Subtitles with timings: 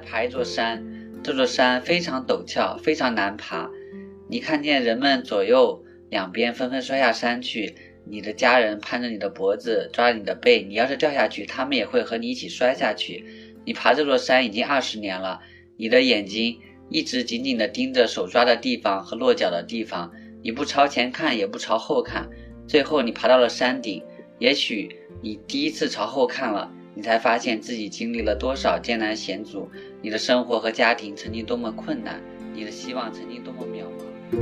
[0.00, 0.84] 爬一座山，
[1.22, 3.70] 这座山非常陡峭，非常难爬。
[4.28, 7.74] 你看见人们左右两边纷纷摔下山去，
[8.04, 13.24] 你的家人攀着你的脖子，抓着你的背，你要是掉下去，他们也会和你一起摔下去。
[13.64, 15.40] 你爬这座山已经二十年了，
[15.76, 16.58] 你的眼睛
[16.88, 20.10] 一直紧紧地盯着手抓的地方和落脚的地方，
[20.42, 22.28] 你不朝前看，也不朝后看。
[22.66, 24.02] 最后，你爬到了山顶。
[24.38, 24.88] 也许
[25.20, 29.70] 你第一次朝后看了，你才发现自己经历了多少艰难险阻，
[30.02, 32.20] 你的生活和家庭曾经多么困难，
[32.52, 34.36] 你的希望曾经多么渺茫。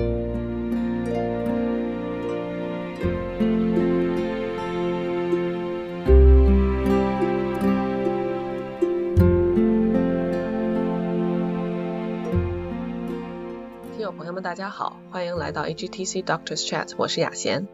[13.92, 17.68] 听友朋友们，大家好，欢迎来到 AGTC Doctors Chat，我是雅贤。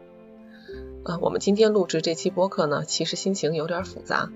[1.05, 4.29] 呃，我们今天录制这期播客呢，其实心情有点复杂。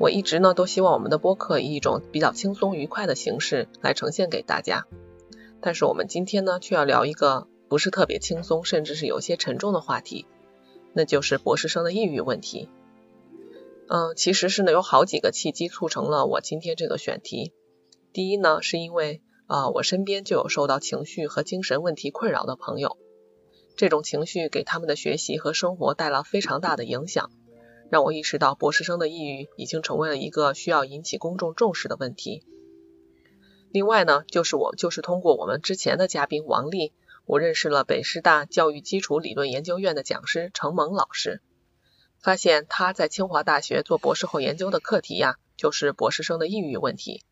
[0.00, 4.86] 我一直呢都希望我们的播客以一种比较轻松愉快的形式来呈现给大家，
[5.60, 10.24] 但是我们今天呢却要聊一个不是特别轻松，甚至是有些沉重的话题，
[10.94, 12.70] 那就是博士生的抑郁问题。
[13.88, 17.52] 嗯，其实是呢有好几个契机促成了我今天这个选题。
[18.14, 22.96] 第一呢，是因为啊我身边就有受到情绪和精神问题困扰的朋友。
[23.76, 27.30] 这种情绪给他们的学习和生活带来非常大的影响，
[27.90, 32.44] 让我意识到博士生的抑郁已经成为了一个需要引起公众重视的问题。
[33.72, 36.92] 另外呢，就是我就是通过我们之前的嘉宾王丽，
[37.26, 41.40] 我认识了北师大教育基础理论研究院的讲师程萌老师，
[42.18, 47.22] 发现他在清华大学做博士后研究的课题呀，就是博士生的抑郁问题。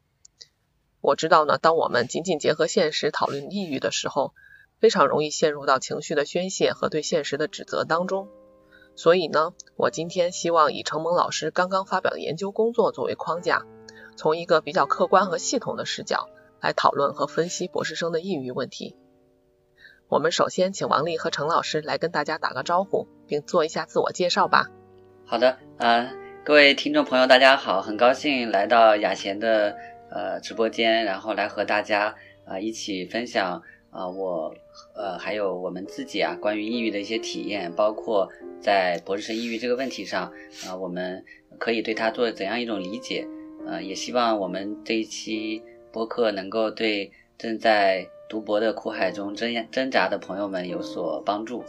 [1.00, 4.34] 我知道呢，当我们仅仅结合现实讨论抑郁的时候，
[4.80, 8.28] 非常容易陷入到情绪的宣泄和对现实的指责当中，
[8.98, 13.64] 所以呢，我今天希望以程蒙老师刚刚发表的研究工作作为框架，
[14.16, 16.28] 从一个比较客观和系统的视角
[16.60, 18.96] 来讨论和分析博士生的抑郁问题。
[20.08, 24.66] 我们首先请王丽和程老师来跟大家打个招呼，并做一下自我介绍吧。
[25.24, 26.10] 好的，呃，
[26.44, 29.76] 各位听众朋友，大家好，很高兴来到雅贤的
[30.10, 33.62] 呃直播间，然后来和大家啊一起分享。
[33.90, 34.54] 啊，我
[34.94, 38.28] 呃还有我们自己啊，关于抑郁的一些体验，包括
[38.60, 40.32] 在博士生抑郁这个问题上
[40.66, 41.24] 啊，我们
[41.58, 43.26] 可以对它做怎样一种理解？
[43.66, 45.62] 呃，也希望我们这一期
[45.92, 51.64] 播客能够对正在读博的苦海中挣挣扎的朋友们有所帮助。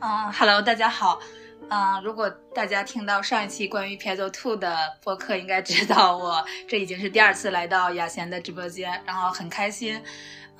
[0.00, 1.20] 嗯，Hello，大家好。
[1.68, 10.02] 嗯，如果大家听到上一期关于 Piezo Two 的播客，应该知道我这已经是第二次来到雅贤的直播间，然后很开心。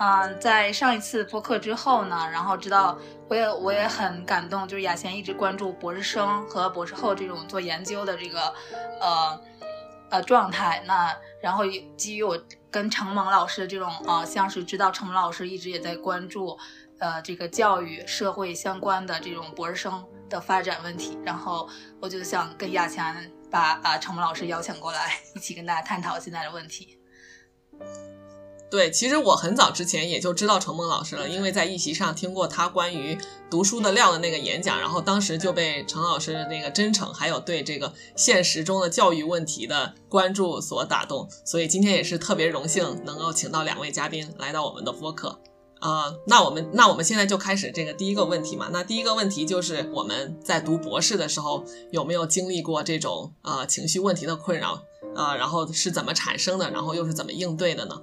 [0.02, 8.54] 嗯，在上一次播客之后呢，然后知道我也我也很感动，就是雅贤一直关注博士生和博士后这种做研究的这个
[8.98, 9.40] 呃
[10.08, 10.82] 呃状态。
[10.86, 11.64] 那然后
[11.98, 16.58] 基于我跟程萌老师这种呃，像是知道程萌老师一直也在关注
[16.98, 21.68] 呃这个教育社会相关的这种博士生的发展问题，然后
[22.00, 26.98] 我就想跟雅贤把啊程萌老师邀请过来，一起跟大家探讨现在的问题。
[28.70, 33.18] 对，其实我很早之前也就知道程梦老师了，因为在一席上听过他关于
[33.50, 45.40] 读书的料的那个演讲，然后当时就被程老师的那个真诚，还有对这个现实中的教育问题的关注所打动，所以今天也是特别荣幸能够请到两位嘉宾来到我们的播客。
[45.80, 48.68] 啊，那我们那我们现在就开始这个第一个问题嘛。
[48.70, 54.82] 那第一个问题就是我们在读博士的时候有没有经历过这种呃情绪问题的困扰
[55.16, 55.34] 啊？
[55.34, 56.70] 然后是怎么产生的？
[56.70, 57.98] 然后又是怎么应对的呢？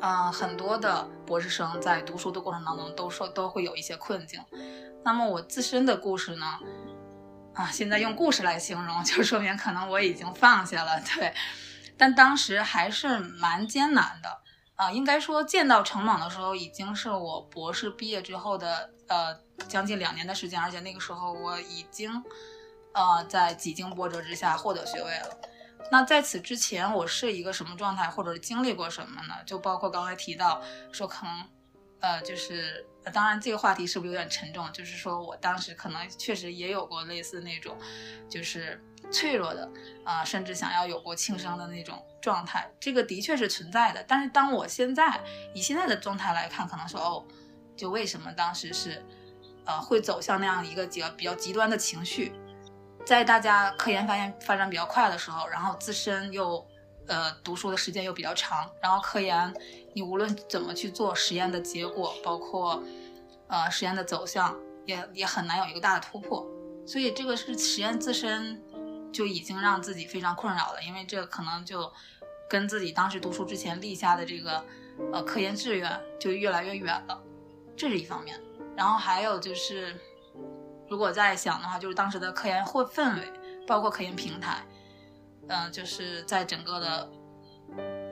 [0.00, 4.44] 嗯，很多的博士生在读书的过程当中都说都会有一些困境。
[5.04, 6.58] 那么我自身的故事呢？
[7.54, 11.00] 啊，现在用故事来形容，就说明可能我已经放下了。
[11.00, 11.32] 对，
[11.96, 14.40] 但当时还是蛮艰难的。
[14.76, 22.10] 啊，应该说见到程猛的时候，已经是我博士毕业之后的呃将近两年的时间，而且那个时候我已经
[22.92, 25.38] 呃在几经波折之下获得学位了。
[25.90, 29.34] 那在此之前，我是一个什么状态，或者是经历过什么呢？
[29.46, 31.48] 就包括刚才提到说，可能，
[32.00, 34.70] 呃，就是，当然这个话题是不是有点沉重？
[34.72, 37.76] 就是说我当时可能确实也有过类似那种，
[38.28, 38.82] 就是
[39.12, 39.70] 脆弱的，
[40.04, 44.02] 啊，甚至想要有过轻生的那种状态，这个的确是存在的。
[44.08, 45.20] 但是当我现在
[45.54, 47.24] 以现在的状态来看，可能说，哦，
[47.76, 49.04] 就为什么当时是，
[49.66, 52.32] 呃，会走向那样一个比较比较极端的情绪？
[53.04, 56.66] 在大家科研发现发展比较快的时候，然后自身又，
[57.06, 59.52] 呃，读书的时间又比较长，然后科研
[59.92, 62.82] 你无论怎么去做实验的结果，包括，
[63.48, 64.56] 呃，实验的走向，
[64.86, 66.46] 也也很难有一个大的突破。
[66.86, 68.60] 所以这个是实验自身
[69.12, 71.92] 就已经让自己非常困扰了，因为这可能就
[72.48, 74.64] 跟自己当时读书之前立下的这个
[75.12, 77.22] 呃科研志愿就越来越远了，
[77.76, 78.40] 这是一方面。
[78.76, 79.94] 然后还有就是，
[80.88, 83.32] 如果再想的话，就是当时的科研或氛围，
[83.66, 84.62] 包括科研平台，
[85.48, 87.08] 嗯，就是在整个的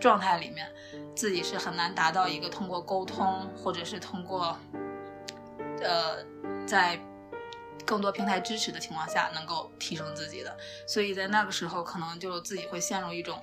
[0.01, 0.71] 状态里面，
[1.15, 4.57] 自己是很难达到一个通过沟通或者是通过
[5.83, 6.25] 呃
[6.67, 6.99] 在。
[7.85, 13.43] 更多平台支持的情况下，能够提升自己的，所以在那个时候，可能就自己会陷入一种，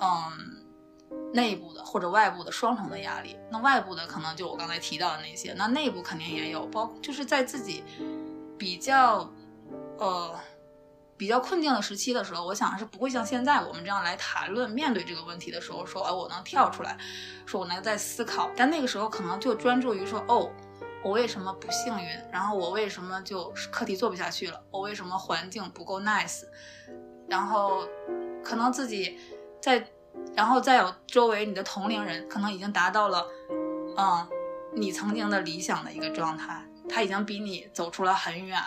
[0.00, 3.38] 嗯，内部的或者外部的双重的压力。
[3.48, 7.84] 那外部的可能就我刚才提到的那些，那内部肯定也有，包就是在自己
[8.60, 9.32] 比较，
[9.98, 10.38] 呃，
[11.16, 16.98] 比较困境的时期的时候，我想是不会像现在我们这样来谈论面对这个问题的时候，说，哎，我能跳出来，
[17.46, 20.52] 说我能在思考，但那个时候可能就专注于说，哦。
[21.02, 22.06] 我为什么不幸运？
[22.30, 24.62] 然后我为什么就课题做不下去了？
[24.70, 26.42] 我为什么环境不够 nice？
[27.26, 27.88] 然后
[28.44, 29.18] 可能自己
[29.62, 29.82] 在，
[30.36, 33.26] 然后再有周围你的同龄人，可能已经达到了，
[33.96, 34.28] 嗯，
[34.74, 38.60] 你曾经的理想的一个状态，他已经比你走出了很远，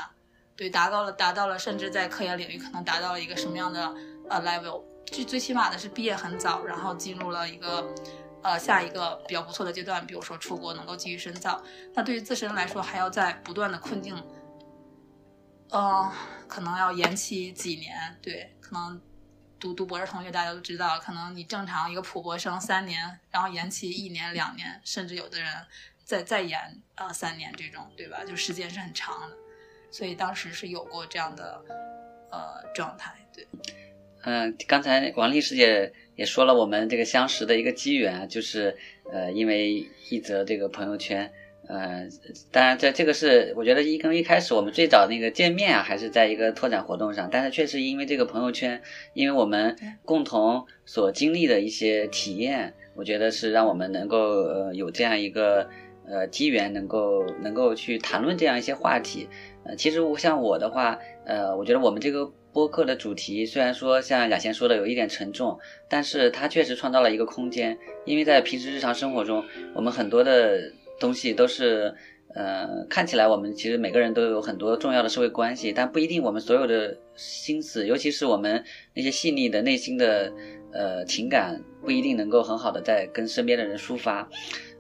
[0.56, 3.94] 对，达到了，达到了，甚至在科研领域可能达到了一个什么样的
[4.30, 4.84] 呃 level？
[5.06, 7.94] 最最起码的是毕业很早，然后进入了一个。
[8.46, 14.22] 呃，下一个比较不错的阶段，比如说出国能够继续深造，那对于自身来说，还要在不断的困境，
[15.70, 16.12] 呃，
[16.46, 18.20] 可能要延期几年。
[18.22, 19.02] 对，可能
[19.58, 25.50] 读读博士同学大家都知道，可能你正常一个普博生三年，然后延期一年、两年，甚至有的人
[26.14, 26.60] 再再延
[26.96, 28.24] 呃三年这种，对吧？
[28.24, 29.36] 就时间是很长的，
[29.90, 31.60] 所以当时是有过这样的
[32.32, 33.16] 呃状态。
[33.36, 33.48] 对，
[34.24, 35.92] 嗯，刚才王丽师姐。
[36.16, 38.78] 也说了我们这个相识的一个机缘，就是
[39.12, 41.34] 呃，因为一则这个朋友圈，
[41.68, 42.08] 呃，
[42.52, 48.80] 当然这这个是我觉得一跟一开始我们最早那个见面啊，还是在一个拓展活动上，但是确实因为这个朋友圈，
[49.16, 49.76] 因为我们
[50.06, 55.68] 共同所经历的一些体验，我觉得是让我们能够呃有这样一个
[56.08, 59.28] 呃机缘，能够能够去谈论这样一些话题。
[59.66, 62.32] 呃，其实我像我的话，呃，我觉得我们这个。
[62.54, 65.58] 播客的主题虽然说像雅贤说的有一点沉重，
[65.90, 67.76] 但是它确实创造了一个空间。
[68.06, 71.96] 因为在平时日常生活中，我们很多的东西都是，
[72.36, 78.64] 呃，看起来我们其实每个人都有很多重要的社会关系，但不一定我们所有的心思，尤其是我们
[78.94, 80.32] 那些细腻的内心的
[80.72, 84.30] 呃情感，不一定能够很好的在跟身边的人抒发。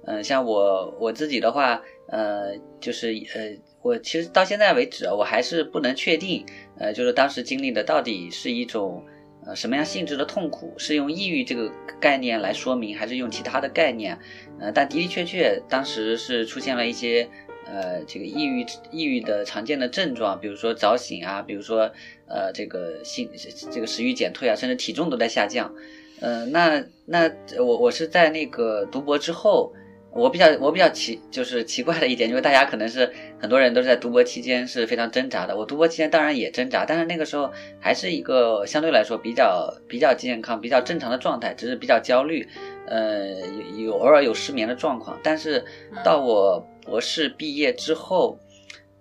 [0.05, 6.45] 嗯，像我我自己的话，呃，就是呃，我其实到现在为止，我还是不能确定。
[6.77, 9.01] 呃，就是当时经历的到底是一种
[9.45, 10.73] 呃什么样性质的痛苦？
[10.77, 11.71] 是用抑郁这个
[12.01, 14.19] 概念来说明，还是用其他的概念？
[14.59, 17.25] 呃，但的的确确，当时是出现了一些
[17.65, 21.89] 呃这个抑郁抑郁的常见的症状，比如说早醒啊，比如说
[22.27, 23.29] 呃这个性
[23.71, 25.73] 这个食欲减退啊，甚至体重都在下降。
[26.19, 29.71] 呃，那那我我是在那个读博之后。
[30.15, 35.57] 我比较我比较奇就是奇怪的一点，就是大家可能是很多人都是在读博期间是非常挣扎的。
[35.57, 42.47] 我读博期间当然也挣扎，但是那个时候还是一个相对来说比较比较健康、比较正常的状态，只是比较焦虑，
[42.85, 43.40] 呃，
[43.76, 45.19] 有有偶尔有失眠的状况。
[45.23, 45.64] 但是
[46.04, 48.37] 到我博士毕业之后，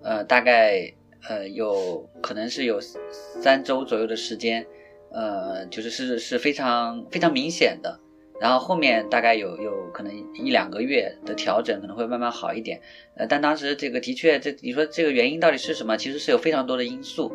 [0.03, 0.91] 呃，大概
[1.29, 2.81] 呃有可能是有
[3.43, 4.67] 三周左右的时间，
[5.13, 8.01] 呃，就是是是非常非常明显的。
[8.43, 12.81] 然后后面大概有有可能一两个月的调整，可能会慢慢好一点。
[13.15, 15.97] 呃，但当时这个的确，这你说这个原因到底是什么？
[15.97, 17.33] 其实是有非常多的因素。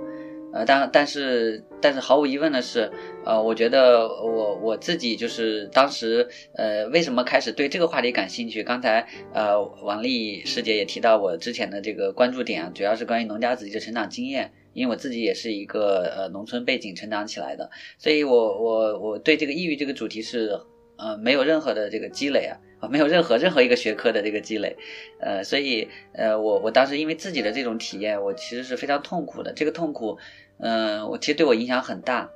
[0.52, 2.92] 呃，但但是但是毫无疑问的是，
[3.24, 8.62] 呃，我觉得我我自己就是当时呃为什么开始对这个话题感兴趣？
[8.62, 20.60] 刚才呃王丽师姐也提到我之前的这个关注点啊，主要是关于农家子弟的成长经验，因为我自己也是一个呃农村背景成长起来的，所以我我我对这个抑郁这个主题是。
[20.98, 24.76] 呃，没有任何的这个积累啊，没有任何任何一个学科的这个积累，
[25.20, 29.54] 呃，所以呃，我我当时因为自己的这种体验，我其实是非常痛苦的。
[29.54, 30.18] 这个痛苦，
[30.60, 32.30] 嗯，我其实对我影响很大，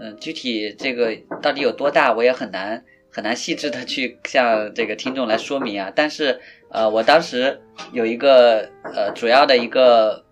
[0.00, 5.92] 嗯，具体这个到底有多大，我也很难很难细致的去向这个听众来说明啊。
[5.94, 6.40] 但是
[6.70, 7.60] 呃，我当时
[7.92, 10.24] 有一个呃主要的一个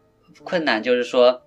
[0.43, 1.43] 困难，就是说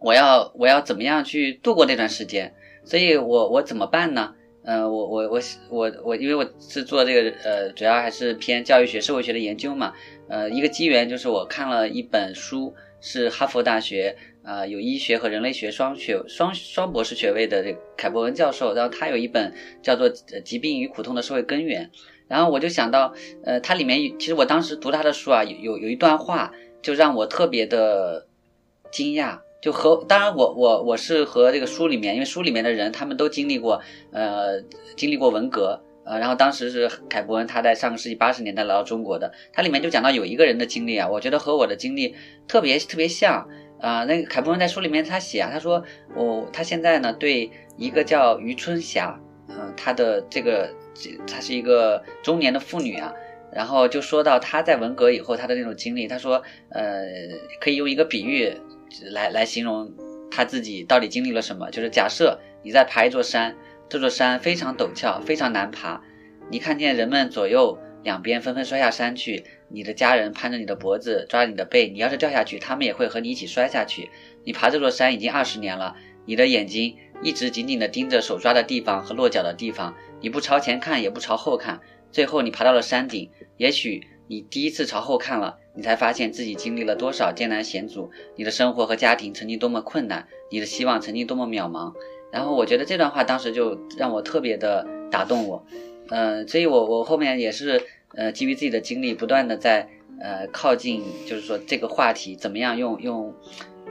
[0.00, 4.34] 我要我要怎么样去度过那段时间，所以我我怎么办呢？
[4.68, 9.94] 嗯，我我我我我，因为我是做这个呃，主要还是偏教育学、社会学的研究嘛。
[10.28, 20.10] 呃，一个机缘就是我看了一本书，是哈佛大学啊有医学和人类学双学双双博士学位的这凯博文教授，然后他有一本叫做
[20.42, 21.86] 《疾病与苦痛的社会根源》，
[22.28, 28.26] 然后我就想到，呃，它里面其实我当时读他的书啊，有有有一段话就让我特别的
[28.92, 33.80] 惊讶，就和当然我我我是和这个书里面，因为书里面的人他们都经历过
[34.12, 34.60] 呃
[34.96, 35.80] 经历过文革。
[36.10, 42.14] 呃，然后当时是凯伯恩，他在上个世纪八十年代来到中国的，他里面就讲到有一个人的经历啊，我觉得和我的经历
[42.46, 43.46] 特别特别像
[43.78, 44.04] 啊。
[44.04, 45.84] 那个凯伯恩在书里面他写啊，他说
[46.16, 53.12] 我他现在呢对一个叫余春霞，嗯，他的这个这她是一个中年的妇女啊，
[53.52, 57.04] 然后就说到她在文革以后她的那种经历，他说呃
[57.60, 58.50] 可以用一个比喻
[59.10, 59.92] 来来形容
[60.30, 63.56] 他自己到底经历了什么，就是假设你在爬一座山。
[63.90, 66.02] 这座山非常陡峭，非常难爬。
[66.50, 71.88] 你看见人们左右两边纷纷摔下山去，你的家人攀着你的脖子，抓着你的背。
[71.88, 74.10] 你要是掉下去，他们也会和你一起摔下去。
[74.44, 81.80] 你爬这座山已经二十年了，你的眼睛一直紧紧地盯着手抓的地方和落脚的地方，你不朝前看，也不朝后看。
[82.12, 83.30] 最后，你爬到了山顶。
[83.56, 88.10] 也许你第一次朝后看了，你才发现自己经历了多少艰难险阻。
[88.34, 91.94] 你的生活和家庭曾经多么困难，你的希望曾经多么渺茫。
[92.32, 95.64] 然后我觉得这段话当时就让我特别的打动我，
[96.10, 97.80] 嗯，所以我我后面也是
[98.16, 99.88] 呃基于自己的经历，不断的在
[100.20, 103.32] 呃靠近，就是说这个话题怎么样用用，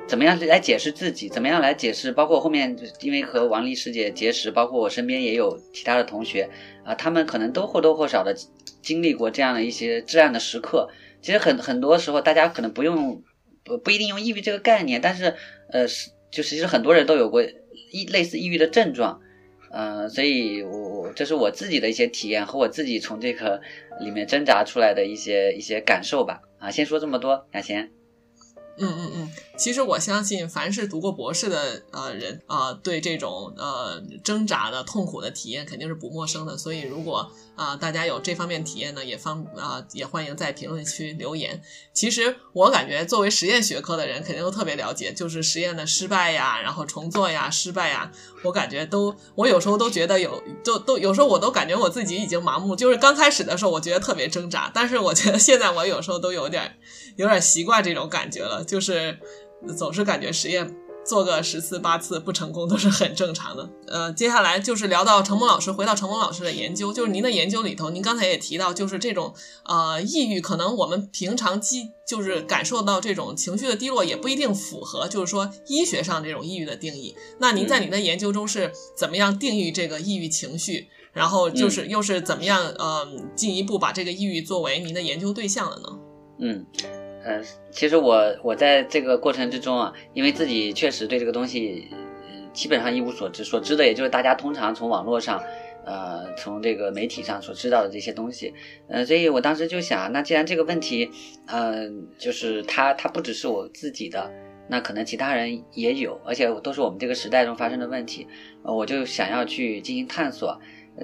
[0.09, 6.49] 怎么样来解释自己，怎么样来解释，包括后面因为和王丽师姐结识，包括我身边也有其他的同学
[6.83, 8.35] 啊，他们可能都或多或少的
[8.81, 10.89] 经历过这样的一些至暗的时刻。
[11.21, 13.23] 其实很很多时候大家可能不用
[13.63, 15.35] 不不一定用抑郁这个概念，但是
[15.71, 17.43] 呃是就是其实很多人都有过。
[17.89, 19.21] 抑类似抑郁的症状，
[19.71, 23.61] 嗯，所以我我这是我自己的一些体验和我自己从这个
[24.01, 26.41] 里面挣扎出来的一些一些感受吧。
[26.59, 27.89] 啊，先说这么多，雅贤。
[28.79, 36.57] 嗯嗯嗯，其实我相信，凡是读过博士的呃人啊，对这种呃挣扎的痛苦的体验肯定是不陌生的。
[36.57, 41.61] 所以，如果啊大家有这方面体验呢，也方啊也欢迎在评论区留言。
[41.93, 48.11] 其实我感觉，作为实验学科的人，肯定都特别了解，就是实验的失败呀，然后重做呀，失败呀，
[48.43, 52.75] 我感觉都，我有时候都觉得有，都都有时候我都感觉我自己已经麻木。
[52.75, 56.77] 就是刚开始的时候，我觉得特别挣扎，但是我觉得现在我有时候都有点
[57.17, 58.63] 有点习惯这种感觉了。
[58.63, 59.19] 就是
[59.77, 60.73] 总是感觉实验
[61.05, 63.69] 做个十次八次不成功都是很正常的。
[63.87, 69.33] 呃，接下来就是聊到程萌老师，回到程萌老师的研究，就是您的研究里头，您刚才也提到，就是这种
[69.65, 77.15] 呃抑郁，可能我们平常积就是感受到这种情绪的低落，也不一定符合就是说医学上这种抑郁的定义。
[77.39, 80.89] 那您在您的研究中是怎么样定义这个抑郁情绪？
[81.13, 85.87] 然后就是又是怎么样呃进一步把这个抑郁作为您的研究对象的呢？
[86.39, 86.65] 嗯。
[87.27, 91.89] 呃，其实我我在这个过程之中啊，因为自己确实对这个东西
[92.53, 95.43] 基本上一无所知，所知的也就是大家通常从网络上，
[95.85, 98.53] 呃，从这个媒体上所知道的这些东西，
[98.87, 101.11] 呃，所以我当时就想，那既然这个问题，
[101.47, 104.31] 呃，就是它它不只是我自己的，
[104.69, 108.25] 那可能其他人也有，而且都是我们这个时代中发生的问题，
[108.63, 110.57] 呃，我就想要去进行探索。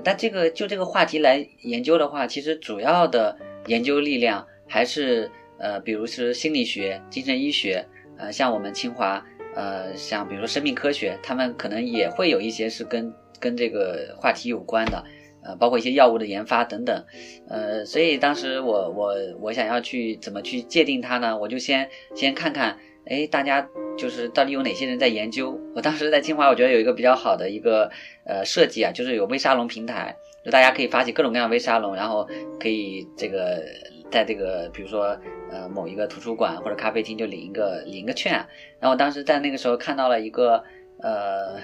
[0.06, 3.38] 但这个就这个话题来研究的话，其实主要的
[3.68, 5.30] 研究力量还是。
[5.60, 7.86] 呃，比如是心理学、精神医学，
[8.18, 9.24] 呃，像我们清华，
[9.56, 15.04] 呃，像比如说生命科学，他们可能也会有一些是跟跟这个话题有关的，
[15.44, 17.06] 呃，包括一些药物的研发等等，
[17.48, 21.38] 呃，所以当时我我我想要去怎么去界定它呢？
[21.38, 23.66] 我就先先看看，哎，大家
[23.98, 25.58] 就是到底有哪些人在研究？
[25.76, 27.90] 我当时在清华，我觉得有一个比较好的一个
[28.26, 32.28] 呃设计啊，就是有微沙龙平台，就大家可以发起各种各样微沙龙，然后
[32.60, 33.64] 可以这个。
[34.12, 35.18] 在这个，比如说，
[35.54, 38.34] 呃，某一个图书馆或者咖啡厅就领一个领一个券，
[38.80, 40.64] 然后我当时在那个时候看到了一个，
[41.00, 41.60] 呃，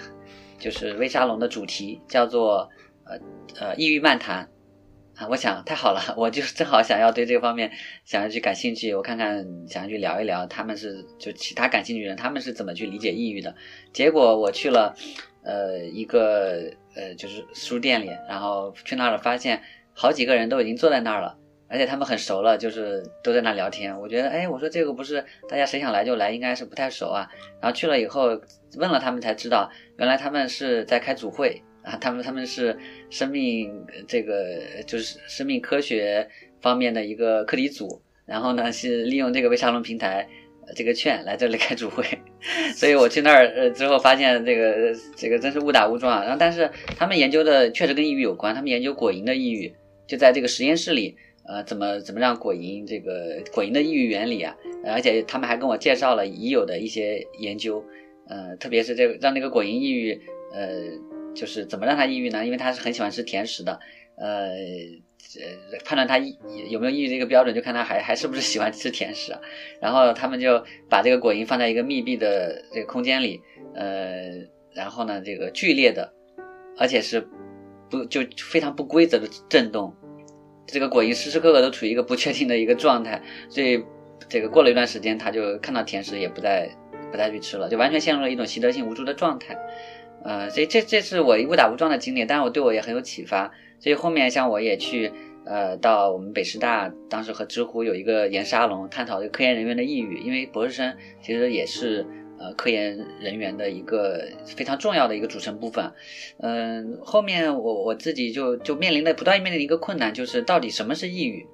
[0.60, 2.70] 就是微沙龙的主题叫做，
[3.06, 3.18] 呃
[3.60, 4.48] 呃，抑郁漫谈，
[5.16, 7.72] 啊，我想太好了，我就正好想要对这个方面
[8.06, 13.56] 想要去感兴趣，我看看想要去聊一聊他们是就其他感兴趣的人他们是怎么去理解抑郁的，
[13.92, 14.96] 结果我去了，
[15.42, 19.64] 呃，一个呃就是书店里，然后去那儿了发现
[19.96, 21.39] 好几个人都已经坐在那儿了。
[21.70, 23.96] 而且他们很熟了，就是都在那聊天。
[24.00, 27.30] 我觉得，哎，我说这个不是大家谁想来就来，应该是不太熟啊。
[27.62, 28.42] 然后去了以后，
[28.78, 31.96] 问了他们才知道，原来他们是在开组会啊。
[32.02, 32.76] 他们他们是
[33.12, 36.28] 生命这个就是生命科学
[36.60, 40.28] 方面的一个课题组，然后呢是利用这个微沙龙平台
[40.76, 42.04] 这个券来这里开组会。
[42.76, 46.24] 所以我去那儿呃之后发现这个这个真是误打误撞。
[46.24, 49.72] 然后但是他们研究的确实跟抑郁有关，他们研究果蝇的抑郁，
[50.08, 51.16] 就在这个实验室里。
[51.50, 54.56] 呃，怎么怎么让果蝇这个果蝇的抑郁原理啊？
[54.86, 57.84] 而且他们还跟我介绍了已有的一些研究，
[58.28, 60.22] 呃，特别是这个让那个果蝇抑郁，
[60.54, 60.70] 呃，
[61.34, 62.46] 就是怎么让它抑郁呢？
[62.46, 63.80] 因为它是很喜欢吃甜食的，
[64.16, 64.52] 呃，
[65.40, 66.20] 呃判断他
[66.70, 69.42] 有没有抑郁的一个标准，就看它还还是不是喜欢吃甜食啊。
[69.82, 73.42] 然后他们就把这个果蝇放在一个密闭的这个空间里，
[73.74, 76.14] 呃，然后呢，这个剧烈的，
[76.78, 77.28] 而且是
[77.90, 79.96] 不就非常不规则的震动，
[80.72, 83.84] 这个果蝇时时刻刻都处于一个不确定的一个状态，所以
[84.28, 86.70] 这个过了一段时间，他就看到甜食也不再
[87.12, 89.58] 不再去吃了，就完全陷入了一种习得性无助的状态。
[90.24, 93.52] 呃，所以这这是我误打误撞的经历，但是我对我也很有启发。
[93.80, 95.10] 所以后面像我也去，
[95.46, 102.06] 呃，到我们北师大，当时和知乎有一个研沙龙，探讨这个科研人员的抑郁，因为博士生其实也是
[102.40, 105.92] 呃科研人员的一个非常重要的一个组成部分。
[106.40, 111.46] 嗯，后面我我自己就就面临的不断面临的一个困难，就是到底什么是抑郁？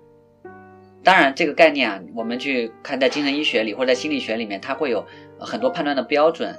[1.04, 5.06] 当然这个概念啊，我们去看在精神医学里或者在心理学里面，它会有
[5.38, 6.56] 很多判断的标准。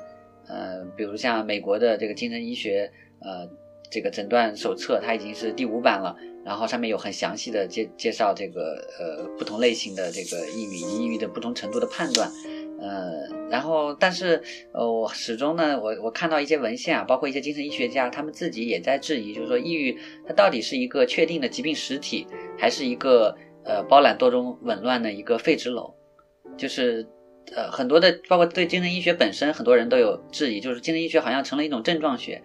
[0.49, 2.89] 呃，比如像美国的这个精神医学，
[3.21, 3.49] 呃，
[3.91, 12.31] 这个诊断手册，它已经是第五版了，然后上面有很详细的介介绍这个呃不同类型的这个抑郁抑郁的不同程度的判断，
[12.87, 14.41] 呃，然后但是
[14.73, 22.27] 呃我始终呢，我我看到一些文献啊，包括一些精神医学家，他们自己也在质疑，就是说抑郁它到底是一个确定的疾病实体，
[22.57, 25.93] 还是一个呃包揽多种紊乱的一个废纸篓，
[26.57, 27.07] 就是。
[27.55, 32.43] 呃，很多的，包括对精神医学本身，很多人都有质疑，就是精神医学好像成了一种症状学，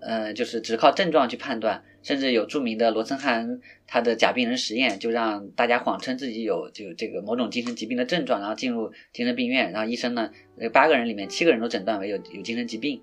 [0.00, 10.30] 呃，就是只靠症状去判断，甚至有著名的罗森汉恩他的假病人实验，就让大家谎称自己有就这个某种精神疾病的症状，然后进入精神病院，然后医生呢，
[10.72, 13.00] 八个人里面七个人都诊断为有有精神疾病，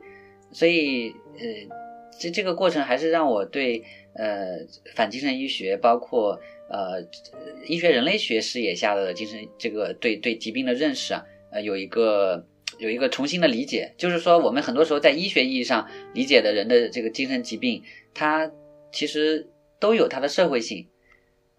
[0.51, 1.75] 所以呃，
[2.19, 4.59] 这这个过程还是让我对呃
[4.95, 6.39] 反精神医学，包括
[6.69, 7.01] 呃
[7.67, 11.23] 医学人类学视野下的精神这个对对疾病的认识啊。
[11.49, 12.45] 呃，有一个
[12.77, 17.81] 有一个重新的理解，就是说，我们很多时候在医学意义上理解的人的这个精神疾病，
[18.13, 18.51] 它
[18.91, 20.87] 其实都有它的社会性。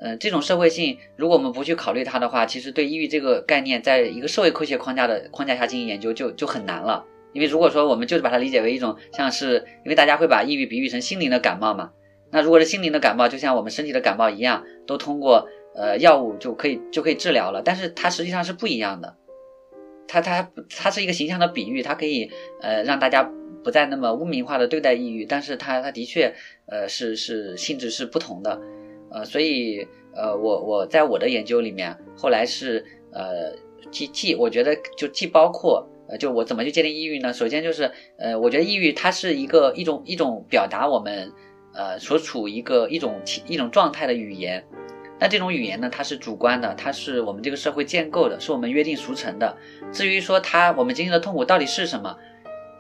[0.01, 7.05] 嗯，这种社会性，如果我们不去考虑它的话，其实对抑郁这个概念，在一个社会科学框架的框架下进行研究，就就很难了。
[7.33, 11.91] 因为如果说我们就是把它理解为一种像是，因为大家会把抑郁比喻成心灵的感冒嘛，
[12.31, 19.17] 那如果是心灵的感冒，就像我们身体的感冒一样，都通过呃药物就可以就可以治疗了，但是它实际上是不一样的。
[20.07, 22.31] 它它它是一个形象的比喻，它可以
[22.63, 23.31] 呃让大家
[23.69, 28.59] 不再那么污名化的对待抑郁，但是它它的确呃是是性质是不同的，
[29.11, 33.53] 呃所以呃我我在我的研究里面后来是呃
[33.91, 37.31] 既既我觉得就既包括呃就我怎么去界定抑郁呢？
[37.31, 41.31] 首先就是呃我觉得抑郁它是一个一种一种表达我们
[41.75, 44.65] 呃所处一个一种一种状态的语言。
[45.21, 49.55] 那这种语言呢，它是主观的，它是我们这个社会建构的，是我们约定俗成的。
[49.93, 52.17] 至于说它我们经历的痛苦到底是什么，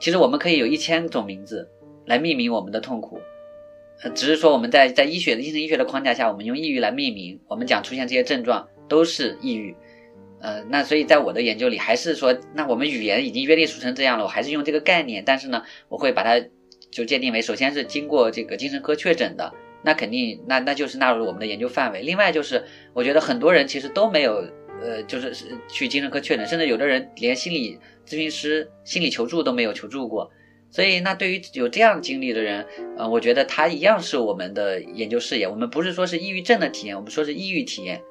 [0.00, 1.68] 其实我们可以有一千种名字
[2.06, 3.20] 来命名我们的痛苦，
[4.02, 9.74] 呃，只是说我们在在医学的精神医学的框架下，我们用抑郁来命名，我们讲出现这些症状都是抑郁。
[10.40, 16.46] 呃，那所以在我的研究里，还是说，那我们语言已经约定俗成这样了，我还是用这个概念，但是呢，我会把它
[16.92, 19.52] 就界定为，首先是经过这个精神科确诊的。
[19.82, 22.02] 那肯定，那那就是纳入我们的研究范围。
[22.02, 24.44] 另外就是，我觉得很多人其实都没有，
[24.82, 25.32] 呃，就是
[25.68, 30.30] 去精神科确诊，甚至有的人连心理咨询师、心理求助都没有求助过。
[30.70, 32.66] 所以，那对于有这样经历的人，
[32.96, 35.46] 呃，我觉得他一样是我们的研究视野。
[35.46, 38.02] 我们不是说是抑郁症的体验，我们说是抑郁体验，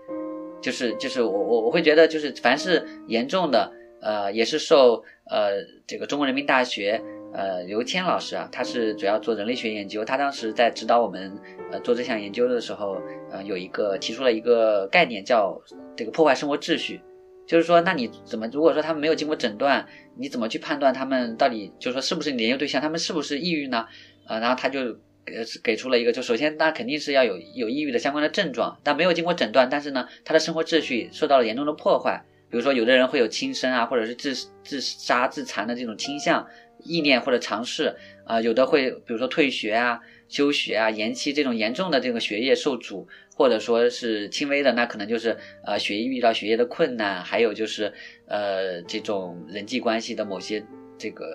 [0.61, 7.01] 就是就是我我我会觉得，就是凡是严重的，呃，也是受呃这个中国人民大学。
[7.33, 10.03] 呃，刘谦老师啊，他是主要做人类学研究。
[10.03, 11.37] 他当时在指导我们
[11.71, 12.97] 呃做这项研究的时候，
[13.29, 15.61] 呃，有一个提出了一个概念，叫
[15.95, 16.99] 这个破坏生活秩序。
[17.47, 23.85] 就是说，那你怎么如果说他们没有经过诊断，你怎么去判断他们到底就是说是不是你研究对象，他们是不是抑郁呢？
[24.27, 24.93] 呃，然后他就
[25.25, 25.33] 给
[25.63, 32.21] 给出了一个，就首先那肯定是要有有抑郁的相关的症状，但没有经过诊断，但是呢，他的生活秩序受到了严重的破坏。
[32.49, 34.33] 比如说，有的人会有轻生啊，或者是自
[34.63, 36.45] 自杀自残的这种倾向。
[36.83, 39.99] 意念或者尝试啊，有的会比如说退学啊、
[40.29, 47.93] 休学啊、延期这种严重的这个学业受阻，或者说是轻微的，那可能就是呃学业遇到学业的困难，还有就是
[48.27, 50.63] 呃这种人际关系的某些
[50.97, 51.25] 这个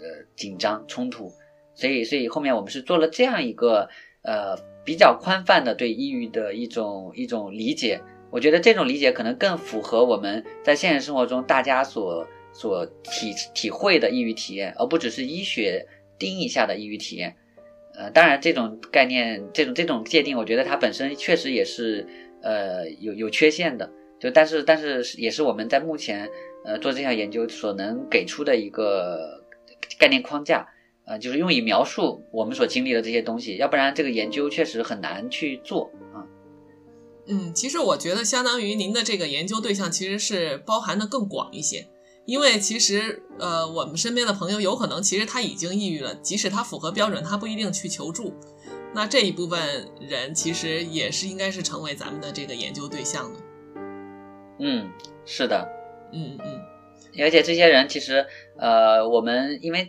[0.00, 1.32] 呃紧张冲突。
[1.74, 3.88] 所以，所以后面我们是做了这样一个
[4.22, 8.00] 呃比较宽泛的对抑郁的一种一种理解。
[8.30, 12.26] 我觉得这种理解可能更符合我们在现实生活中大家所。
[12.50, 15.86] 所体体会的抑郁体验，而不只是医学
[16.18, 17.36] 定义下的抑郁体验。
[17.98, 22.06] 呃，当然这种概念，这种这种界定，我觉得它本身确实也是
[22.42, 23.90] 呃有有缺陷的。
[24.20, 26.30] 就但是但是也是我们在目前
[26.64, 29.44] 呃做这项研究所能给出的一个
[29.98, 30.68] 概念框架。
[31.10, 36.20] 呃，就是用以描述我们所经历的这些东西，要不然这个研究确实很难去做啊。
[37.26, 41.88] 嗯，其实我觉得相当于您的这个研究对象其实是包含的更广一些，
[42.28, 48.34] 因为其实呃，我们身边的朋友有可能其实他已经抑郁了，即使他符合标准，他不一定去求助。
[48.94, 53.40] 那这一部分人其实也是应该是成为咱们的这个研究对象的。
[54.58, 54.90] 嗯，
[55.24, 55.66] 是的，
[56.12, 56.60] 嗯嗯，
[57.18, 58.26] 而且这些人其实
[58.58, 59.88] 呃，我们因为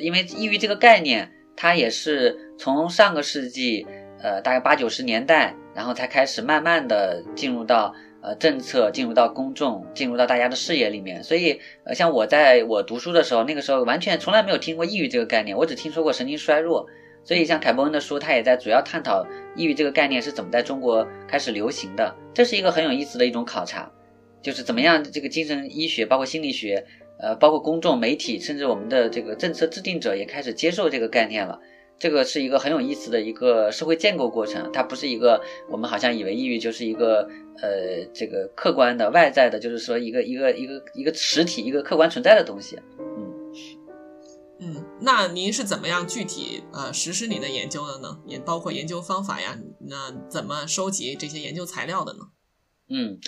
[0.00, 3.86] 因为抑郁这个概念，它也是从上个世纪
[4.22, 11.22] 呃大概八九十年代，然后才开始慢慢的进入到呃政策，进入到公众，进入到大家的视野里面。
[11.22, 16.86] 所以呃，像我在我读书的时候，那个时候完全从来没有听过抑郁这个概念，我只听说过神经衰弱。
[17.22, 22.16] 所以，像凯伯恩的书，他也在主要探讨抑郁这个概念是怎么在中国开始流行的。
[22.32, 23.92] 这是一个很有意思的一种考察，
[24.40, 26.82] 就是怎么样这个精神医学，包括心理学，
[27.18, 31.60] 呃，包括公众媒体，甚至我们的这个政策制定者也开始接受这个概念了。
[32.00, 37.28] 这个是一个很有意思的一个社会建构过程，它不是一个我们好像以为抑郁就是一个
[37.62, 42.78] 呃这个客观的外在的，就是说一个一个一个一个实体一个客观存在的东西。
[42.98, 43.30] 嗯
[44.62, 48.18] 嗯，那您是怎么样具体呃实施你的研究的呢？
[48.26, 49.58] 也包括研究方法呀，
[49.88, 52.20] 那怎么收集这些研究材料的呢？
[52.88, 53.18] 嗯，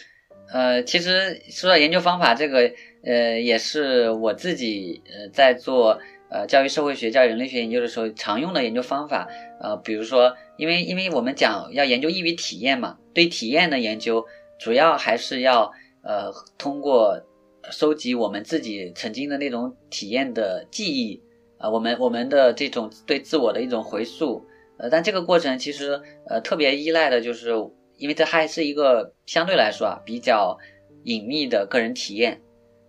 [0.52, 2.70] 呃，其实说到研究方法，这个
[3.04, 5.98] 呃也是我自己呃在做
[6.32, 9.28] 呃教育社会学、教育人类学研究的时候常用的研究方法。
[9.60, 14.24] 呃，比如说，因为因为我们讲要研究抑郁体验嘛，对体验的研究
[14.58, 15.70] 主要还是要
[16.02, 17.22] 呃通过。
[17.70, 21.22] 收集我们自己曾经的那种体验的记忆
[21.58, 24.44] 啊，我们我们的这种对自我的一种回溯，
[24.78, 27.50] 呃，但这个过程其实呃特别依赖的就是，
[27.98, 30.58] 因为这还是一个相对来说啊比较
[31.04, 32.42] 隐秘的个人体验，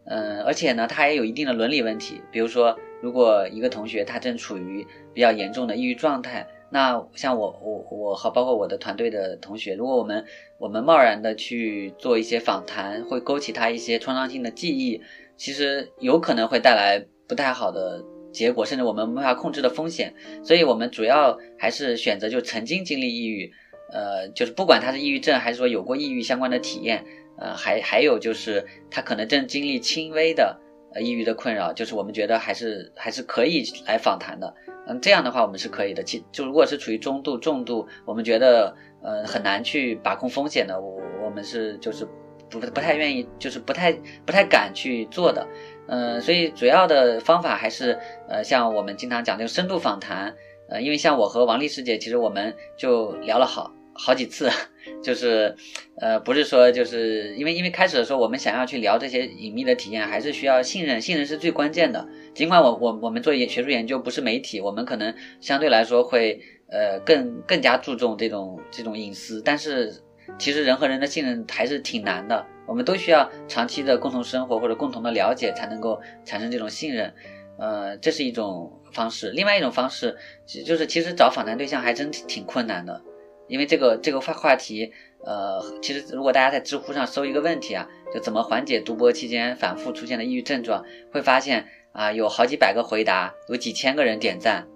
[0.05, 6.47] 嗯，而且呢，它也有一定的伦理问题，比如说，如果一个同学他正处于比较严重的抑郁状态。
[6.69, 10.25] 那像我我我和包括我的团队的同学，如果我们
[10.57, 14.99] 我们贸然的去做一些访谈，会勾起他一些创伤性的记忆，
[15.35, 20.15] 其实有可能会带来不太好的结果，甚至我们没法控制的风险。
[20.43, 23.51] 所以，我们主要还是选择就曾经经历抑郁，
[23.91, 27.05] 呃，就是不管他是抑郁症还是说有过抑郁相关的体验，
[27.37, 30.59] 呃，还还有就是他可能正经历轻微的
[30.93, 34.53] 呃抑郁的困扰，就是我们觉得还是还是可以来访谈的。
[34.87, 36.03] 嗯，这样的话我们是可以的。
[36.03, 42.05] 其就如果是处于中度、重度，我们觉得呃很难去把控风险的，我我们是就是
[42.49, 43.93] 不不太愿意，就是不太
[44.25, 45.47] 不太敢去做的。
[45.87, 50.33] 嗯，所以主要的方法还是呃像我们经常讲这个深度访谈。
[50.69, 54.49] 呃，因为像我和王丽师姐，其实我们就聊了好好几次，
[55.03, 55.55] 就是
[55.97, 62.07] 呃不是说就是因为因为开始的时候我们想要去聊这些隐秘的体验，还是需要信任，信任是最关键的。
[62.33, 69.93] 尽管我我我们做学术研究不是媒体，我们可能相对来说会呃更更加注重这种这种隐私，但是
[70.39, 77.13] 其实人和人的信任还是挺难的，我们都需要长期的共同生活或者共同的了解才能够产生这种信任，
[77.59, 79.29] 呃，这是一种方式。
[79.31, 80.17] 另外一种方式
[80.65, 82.99] 就是其实找访谈对象还真挺困难的，
[83.47, 84.91] 因为这个这个话话题，
[85.25, 91.67] 呃，其实如果大家在知乎上搜一个问题啊，就怎么缓解读博期间反复出现的抑郁症状，会发现。
[91.93, 94.67] 啊，有好几百个回答，有几千个人点赞，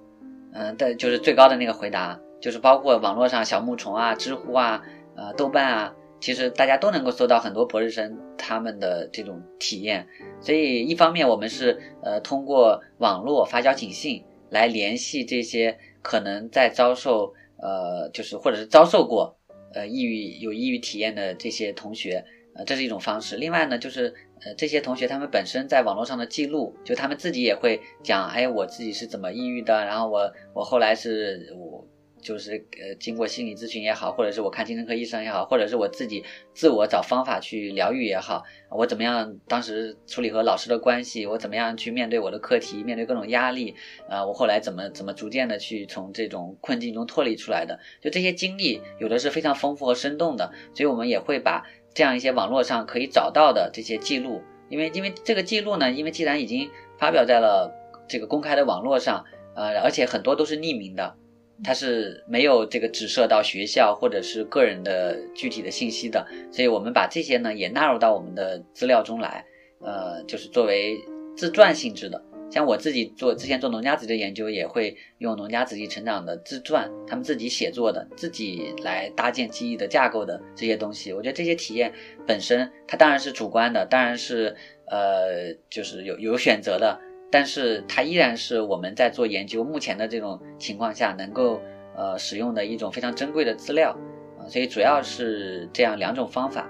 [0.54, 4.84] 嗯，的就是最高的那个回答，就是包括网络上小木虫啊、知乎啊、
[5.16, 10.08] 呃、豆瓣啊，其实大家都能够搜到很多博士生他们的这种体验。
[10.40, 19.38] 所以一方面我们是呃通过网络发邀请信来联系这些可能在遭受呃就是或者是遭受过
[19.74, 22.24] 呃抑郁有抑郁体验的这些同学，
[22.56, 23.38] 呃，这是一种方式。
[23.38, 24.14] 另外呢，就是。
[24.46, 31.84] 呃，这些同学他们本身在网络上的记录，就他们自己也会讲，哎，我自己是怎么抑郁的，然后我我后来是我
[32.22, 43.76] 就是呃经过心理咨询也好，或者是我看精神科医生也好，或者是我自己自我找方法去疗愈也好，我怎么样当时处理和老师的关系，我怎么样去面对我的课题，面对各种压力，
[44.10, 51.64] 啊，我后来怎么怎么逐渐的去从这种困境中脱离出来的，就这些经历有的是非常丰富和生动的，所以我们也会把。
[51.94, 57.74] 这样一些网络上可以找到的这些记录，因为因为这个记录呢，因为既然已经发表在了
[58.08, 59.26] 这个公开的网络上，
[59.56, 61.16] 呃，而且很多都是匿名的，
[61.64, 69.44] 它是没有这个指涉到学校或者是个人的具体的信息的，所以我们把这些呢也纳入到我们的资料中来，
[69.82, 70.98] 呃，就是作为
[71.36, 72.24] 自传性质的。
[72.50, 81.12] 像我自己做之前做农家子弟的研究，也会用农家子弟成长的自传，他们自己写作的，自己来搭建记忆的架构的这些东西。
[81.12, 81.92] 我觉得这些体验
[82.26, 86.98] 本身，它当然是主观的，当然是呃，就是有有选择的。
[87.30, 91.60] 但是它依然是我们在做研究目前的这种情况下能够
[91.96, 93.98] 呃使用的一种非常珍贵的资料
[94.40, 96.70] 啊，所以主要是这样两种方法。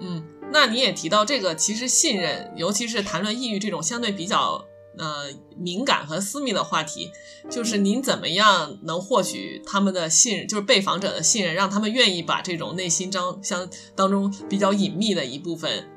[0.00, 4.66] 嗯，那你也提到这个，其实信任，尤其是谈论抑郁这种相对比较
[4.98, 7.10] 呃敏感和私密的话题，
[7.48, 15.88] 就是您怎么样能获取他们的信任，就是被访者的信任，让他们愿意把这种内心当相当中比较隐秘的一部分。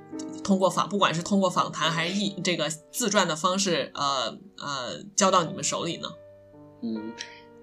[0.44, 6.08] 通过访，不管是通过访谈还是一这个自传的方式，呃呃，交到你们手里呢？
[6.82, 7.12] 嗯，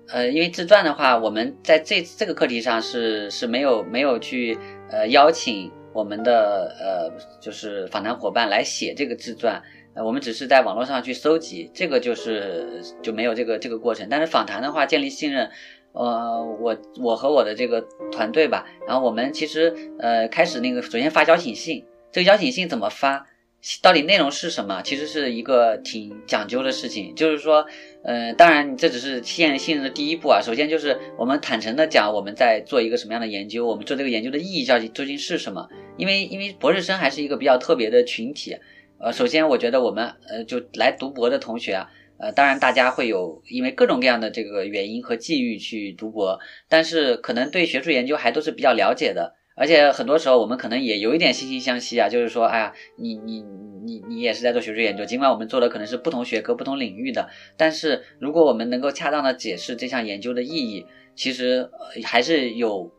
[0.08, 4.58] 呃，因为自传的话，我们在这这个课题上是是没有没有去
[4.90, 9.62] 呃邀请我们的呃就是访谈伙伴来写这个自传，
[9.94, 14.08] 呃，我们只是在网络上去搜集，这个就是就没有这个这个过程。
[14.10, 15.50] 但是访谈的话，建立信任，
[15.92, 17.80] 呃，我我和我的这个
[18.12, 21.82] 团队吧，然后我们其实呃开始那个首先发邀请信。
[22.14, 23.26] 这个邀请信怎么发？
[23.82, 24.80] 到底内容是什么？
[24.82, 27.12] 其实是一个挺讲究的事情。
[27.16, 27.66] 就是说，
[28.04, 30.40] 呃，当然这只是建立信任的第一步啊。
[30.40, 35.68] 首先就是我们坦诚的讲我们在做一个什么样的研究，我们做这个研究的意义究竟究竟是什么？
[35.96, 38.56] 因为因为博士生还是一个比较特别的群体。
[39.00, 49.34] 呃，首先我觉得我们呃就来读博的同学啊，呃，当然大家会有因为各种各样的这个原因和际遇去读博，但是可能对学术研究还都是比较了解的。
[49.54, 53.42] 而且很多时候，我们可能也有一点惺惺相惜啊，就是说，哎呀，你你
[53.84, 61.70] 你你也是在做学术研究，尽管我们做的可能是不同学科、不同领域的，但是如果我们能够恰当的解释这项研究的意义，其实
[62.04, 62.90] 还是有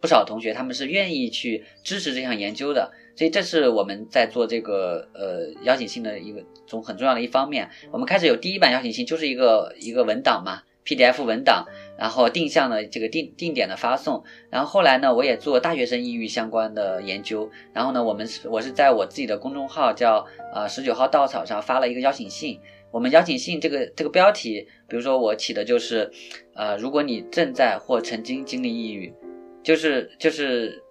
[0.00, 2.92] 不少同学他们是愿意去支持这项研究的。
[3.16, 7.70] 所以这是我们在做这个呃邀请信的一个中很重要的一方面。
[7.92, 11.64] 我们开始有第一版邀请信，就是一个一个文档嘛，PDF 文档。
[11.96, 22.58] 然后定向的这个定定点的发送，然后后来呢，我也做大学生抑郁相关的研究，然后呢，我们我是在我自己的公众号叫呃十九号稻草上发了一个邀请信，
[22.90, 26.10] 我们邀请信这个这个标题，比如说我起的就是，
[26.54, 29.14] 呃，如果你正在或曾经经历抑郁，
[29.62, 30.82] 就是就是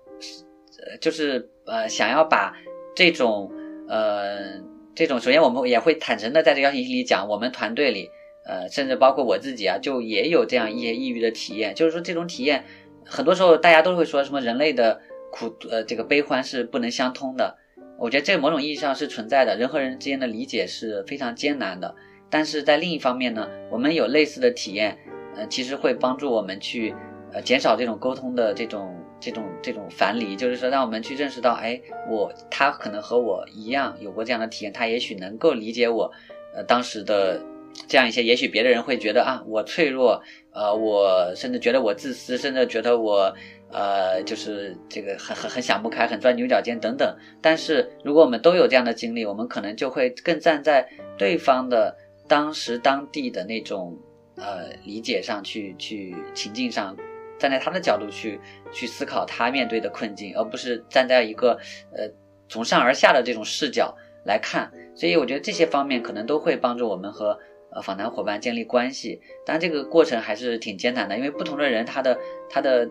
[1.02, 2.54] 就是呃想要把
[2.96, 3.52] 这种
[3.90, 4.62] 呃
[4.96, 8.10] 这种，首先我们也会坦诚的在这邀请信里讲，我们团队里。
[8.46, 11.74] 呃，甚至包括我自己啊，就也有这样一些抑郁的体验。
[11.74, 12.66] 就是说，这种体验，
[13.06, 15.00] 很多时候大家都会说什么人类的
[15.32, 17.58] 苦，呃，这个悲欢是不能相通的。
[17.98, 21.96] 我觉得这某种意义上是存在的，人和人之间的理解是非常艰难的。
[22.30, 24.98] 但是在另一方面呢，我们有类似的体验，
[25.38, 26.94] 呃，其实会帮助我们去，
[27.32, 30.36] 呃，减少这种沟通的这种这种这种樊篱。
[30.36, 31.80] 就是说，让我们去认识到，哎，
[32.10, 36.12] 我他可能和我一样有过这样的体验，他也许能够理解我，
[36.54, 37.42] 呃，当时的。
[37.88, 43.34] 这样一些，也许别的人会觉得啊，我脆弱，呃，我甚至觉得我自私，甚至觉得我，
[43.72, 47.16] 呃，就是这个很很很想不开，很钻牛角尖等等。
[47.42, 51.96] 但是，如果我们都有这样的经历，我们可能就会更站在对方的
[52.28, 53.98] 当时当地的那种
[54.38, 56.96] 呃理解上去，去情境上，
[57.40, 58.40] 站在他的角度去
[58.72, 61.60] 去思考他面对的困境，而不是站在一个
[61.92, 62.08] 呃
[62.48, 64.72] 从上而下的这种视角来看。
[64.96, 67.38] 所以，我觉得这些方面可能都会帮助我们和。
[67.76, 72.18] 呃，访谈伙伴建立关系，当然这个过程还是挺艰难的，因为不同的人他的
[72.50, 72.88] 他的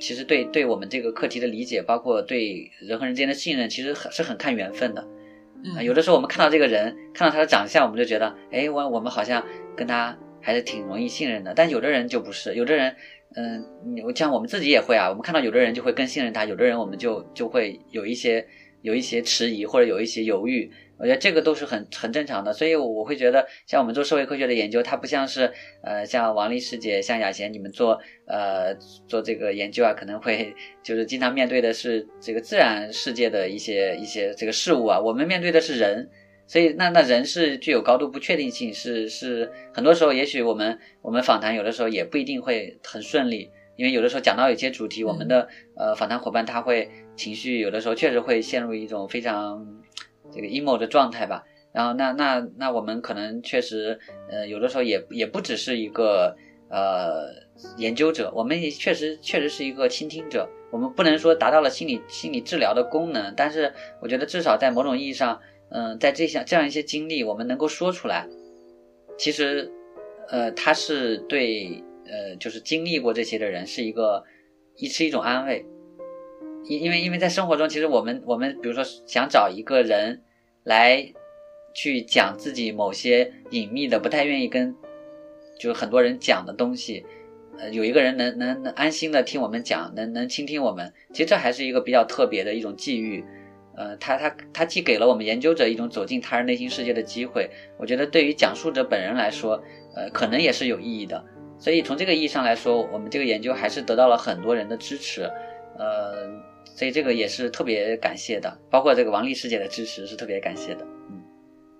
[0.00, 5.06] 其实对对我们这个课题的理解，包括对人和人之间的信任，其实很是很看缘分的。
[5.64, 9.44] 嗯，有的时候我们看到这个人，看到他的长相，我们就觉得，哎，我我们好像
[9.76, 11.52] 跟他还是挺容易信任的。
[11.54, 12.94] 但有的人就不是，有的人，
[13.36, 13.64] 嗯，
[14.04, 18.44] 我像我们自己也会啊，我们看到有的人就会更信任他，有的人我们就就会有一些
[18.82, 20.70] 有一些迟疑或者有一些犹豫。
[21.02, 28.72] 我觉得这个都是很很正常的，所以我会觉得像我们做社会科学的研究，它不像是呃像王丽师姐、像雅贤你们做呃
[29.08, 36.08] 做这个研究啊，可能会就是经常面对的是这个自然世界的一些一些这个事物啊，我们面对的是人，
[36.46, 49.66] 所以那那人是具有高度不确定性，是是很多时候也许我们我们访谈有的时候也不一定会很顺利，因为有的时候讲到有些主题，我们的呃访谈伙伴他会情绪有的时候确实会陷入一种非常。
[50.32, 53.98] 这个 emo 的状态吧，然后那那那我们可能确实，
[54.30, 56.34] 呃，有的时候也也不只是一个
[56.68, 57.28] 呃
[57.76, 60.48] 研究者，我们也确实确实是一个倾听者。
[60.70, 65.38] 我们不能说达到了心理心理治疗的功能，但是我觉得至少在某种意义上，
[65.70, 68.26] 嗯，在这项这样一些经历，我们能够说出来，
[69.18, 69.70] 其实，
[70.28, 74.24] 呃，他是对呃就是经历过这些的人是一个
[74.76, 75.62] 一是一种安慰。
[76.64, 80.22] 因因为因为在生活中，其实我们我们比如说想找一个人
[80.64, 81.12] 来
[81.74, 84.74] 去讲自己某些隐秘的、不太愿意跟
[85.58, 87.04] 就是很多人讲的东西，
[87.58, 93.24] 呃，有一个人能能能安心的听我们讲，能能倾听我们，其实这还是一个比较特别的一种际遇。
[93.74, 97.48] 呃，它它它既给了我们研究者一种走进他人内心世界的机会，
[97.78, 99.62] 我觉得对于讲述者本人来说，
[99.96, 101.24] 呃，可能也是有意义的。
[101.58, 105.22] 所以从这个意义上来说，我们这个研究还是得到了很多人的支持，
[105.78, 106.28] 呃，
[106.82, 110.84] 所以这个也是特别感谢的，包括这个王丽师姐的支持是特别感谢的。
[111.12, 111.22] 嗯，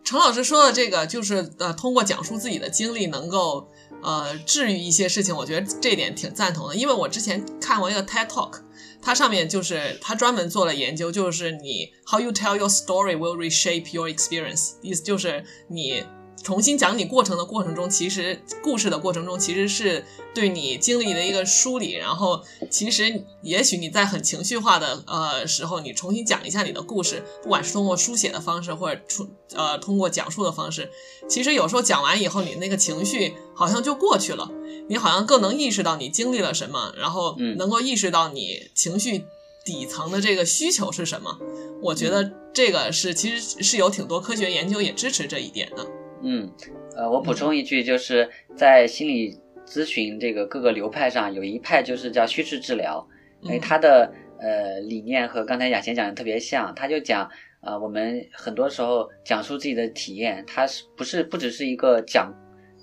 [0.05, 3.69] 程老师说的这个就是呃，通过讲述自己的经历能够
[4.01, 8.61] 呃治愈一些事情，我觉得这点挺赞同的，因为我之前看过一个 TED Talk。
[9.05, 16.05] 它上面就是他专门做了研究，就是你 how you tell your story will reshape your experience，意思就是你
[16.43, 30.91] 重新讲你过程的过程中，其实故事的过程中其实是对你经历的一个梳理，然后其实也许你在很情绪化的呃时候，你重新讲一下你的故事，不管是通过书写的方式或者出呃通过讲述的方式，
[31.29, 34.51] 其实有时候讲完以后，你那个情绪好像就过去了。
[34.89, 39.25] 你好像更能意识到你经历了什么，然后能够意识到你情绪
[39.65, 41.39] 底层的这个需求是什么。
[41.81, 45.87] 我觉得这个是其实是有挺多科学研究也支持这一点的。
[46.23, 46.51] 嗯，
[46.97, 53.07] 呃，我补充一句，就是在心理咨询这个各个流派上，有一派就是叫叙事治疗，
[53.41, 57.29] 因为他的呃理念和刚才雅贤讲的特别像，他就讲
[57.61, 62.33] 啊，我们很多时候讲述自己的体验，它是不是不只是一个讲。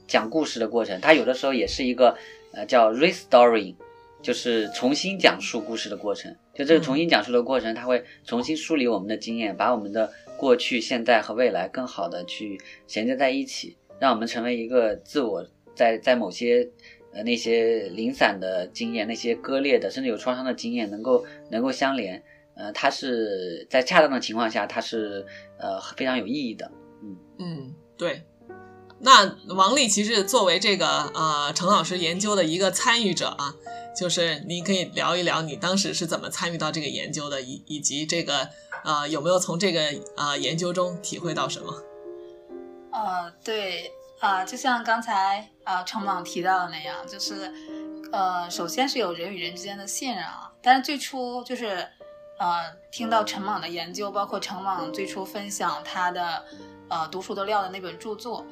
[0.08, 2.18] 讲故事的过程，它有的时候也是一个，
[2.52, 3.76] 呃，叫 restoring，
[4.22, 6.36] 就是重新讲述故事的过程。
[6.54, 16.70] 就这个重新讲述的过程，它会重新梳理我们的经验，把我们的过去、现在和未来更好的去衔接在一起，让我们成为一个自我在在某些
[17.14, 22.22] 呃那些零散的经验、那些割裂的甚至有创伤的经验能够能够相连。
[22.56, 25.26] 呃，它是在恰当的情况下，它是
[25.58, 26.70] 呃非常有意义的。
[27.02, 28.22] 嗯嗯，对。
[29.02, 33.56] 那王丽其实作为这个呃陈老师研究的一个参与者啊，
[33.98, 38.50] 就是你可以聊一聊你当时是怎么参与到这个研究的，以以及这个
[38.84, 39.82] 呃有没有从这个
[40.18, 41.74] 呃研究中体会到什么？
[42.92, 47.50] 呃，对啊，就像刚才啊程网提到的那样，就是
[48.12, 51.88] 呃首先是有人与人之间的信任啊，但是最初就是
[52.38, 56.44] 呃听到陈网的研究，包括陈网最初分享他的
[56.90, 58.46] 呃读书的料的那本著作。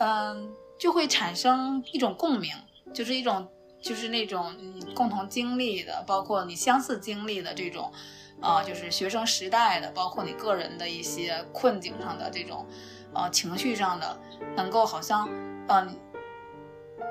[0.00, 2.54] 嗯，就会产生一种共鸣，
[2.94, 3.46] 就是一种，
[3.82, 7.92] 就是那种你共同经历的，包括你相似经历的这种，
[8.40, 12.66] 啊，就是学生时代的，包括你个人的一些困境上的这种，
[13.14, 14.18] 呃，情绪上的，
[14.56, 15.28] 能够好像，
[15.68, 15.94] 嗯，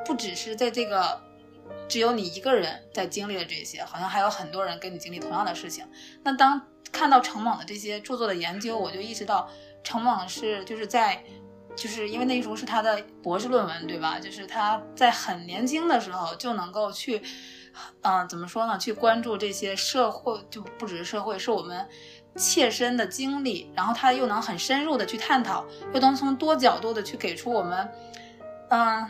[0.04, 1.22] 不只是在这个，
[1.88, 5.86] 只有你一个人在经历了这些，好像还有很多人跟你经历同样的事情。
[6.24, 6.60] 那当
[6.92, 9.48] 看到程猛的这些著作的研究，我就意识到
[9.84, 11.24] 程猛是就是在。
[11.80, 14.20] 就是因为那时候是他的博士论文，对吧？
[14.20, 17.22] 就是他在很年轻的时候就能够去，
[18.02, 18.78] 嗯，怎么说呢？
[18.78, 21.88] 去关注这些社会，就不只是社会，是我们
[22.36, 23.72] 切身的经历。
[23.74, 27.90] 然后他又能很深入的去探讨，又能从多角度的去给出我们，
[28.72, 29.08] 嗯，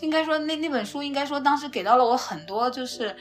[0.00, 3.14] 应该说那那本书应该说当时给到了我很多，就是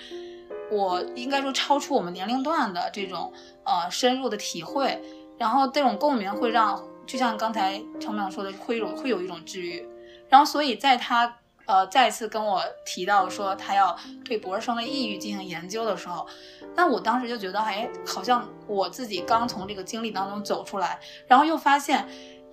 [0.72, 3.34] 我应该说超出我们年龄段的这种
[3.65, 4.98] 呃深入的体会。
[5.38, 6.82] 然后这种共鸣会让。
[7.10, 9.84] 就像刚才程淼说的，会有会有一种治愈，
[10.30, 16.28] 然后所以在他呃再次跟我提到说他要对博士生的抑郁进行研究的时候，
[16.76, 22.08] 那我当时就觉得，哎，好像我自己刚从这个经历当中走出来，然后又发现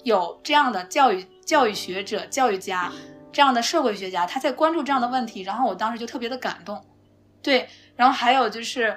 [0.05, 2.90] 有这样的教育教育学者、教育家
[3.31, 6.83] 这样的社会学家，他在关注这样的问题，然后我当时就特别的感动，
[7.42, 8.97] 对，然后还有就是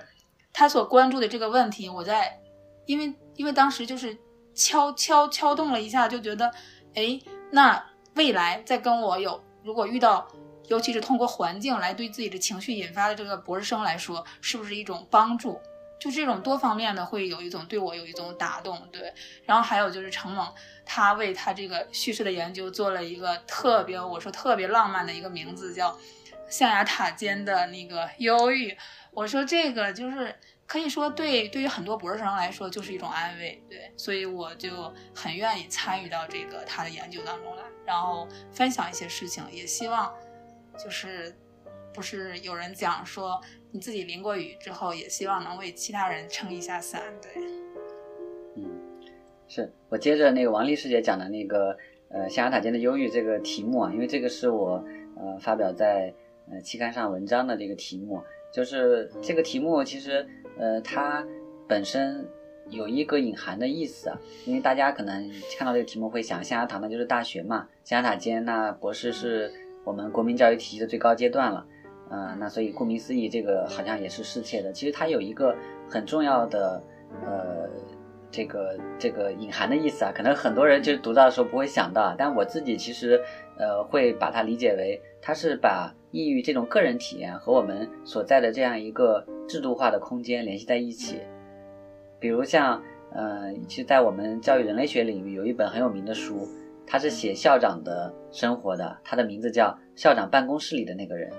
[0.54, 2.40] 他所关注的这个问题，我在
[2.86, 4.18] 因为因为当时就是。
[4.60, 6.52] 敲敲敲动了一下，就觉得，
[6.94, 7.18] 哎，
[7.50, 7.82] 那
[8.16, 10.28] 未来再跟我有，如果遇到，
[10.68, 15.62] 尤其是通过环境来对自己的情绪引发的这个博士生来说，是不是一种帮助？
[15.98, 19.14] 就这种多方面的会有一种对我有一种打动，对。
[19.46, 20.54] 然后还有就是程猛，
[20.86, 25.98] 他为他这个叙事的研究做了一个特别，我说特别浪漫的一个名字，叫
[26.50, 28.78] 象牙塔间的那个忧郁。
[29.12, 30.36] 我说这个就是。
[30.70, 40.14] 可以说，对对于很多博士生来说，就是一种安慰，对，所以我就很愿意参与到这个他的研究当中来，然后分享一些事情，也希望，
[40.78, 41.36] 就是
[41.92, 43.42] 不是有人讲说
[43.72, 47.32] 你自己淋过雨之后，也希望能为其他人撑一下伞，对。
[48.58, 48.70] 嗯，
[49.48, 51.76] 是我接着那个王丽师姐讲的那个
[52.10, 54.86] 呃象牙塔间的忧郁这个题目啊，因为这个是我
[55.16, 56.14] 呃发表在
[56.52, 58.24] 呃期刊上文章的这个题目，
[58.54, 60.30] 就是这个题目其实。
[60.60, 61.26] 呃，它
[61.68, 62.28] 本身
[62.70, 69.52] 有一个隐含的意思啊，因为大家可能看到这个题目会想，象牙塔那就是大学嘛，象牙塔尖，那博士是
[69.84, 71.66] 我们国民教育体系的最高阶段了，
[72.12, 74.72] 嗯，那所以顾名思义，这个好像也是适切的。
[74.72, 75.56] 其实它有一个
[75.90, 76.84] 很重要的
[77.26, 77.68] 呃
[78.30, 83.20] 这个这个隐含的意思啊，可能很多人就是读到的时候不会想到，但我自己其实
[83.60, 91.22] 呃会把它理解为，它是把抑郁这种个人体验和我们所在的这样一个制度化的空间联系在一起。
[92.20, 92.82] 比如像
[93.12, 96.48] 呃，其实，在我们教育人类学领域有一本很有名的书，
[96.86, 101.32] 它是写校长的生活的，它的名字叫《校长办公室里的那个人》。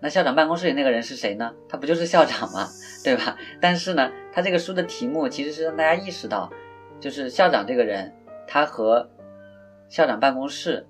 [0.00, 1.52] 那校长办公室里那个人是谁呢？
[1.68, 2.68] 他不就是校长吗？
[3.02, 3.36] 对吧？
[3.60, 6.48] 但是呢，他这个书的题目其实是让大家意识到，
[7.00, 8.12] 就是校长这个人，
[8.46, 9.08] 他和
[9.88, 10.86] 校长办公室，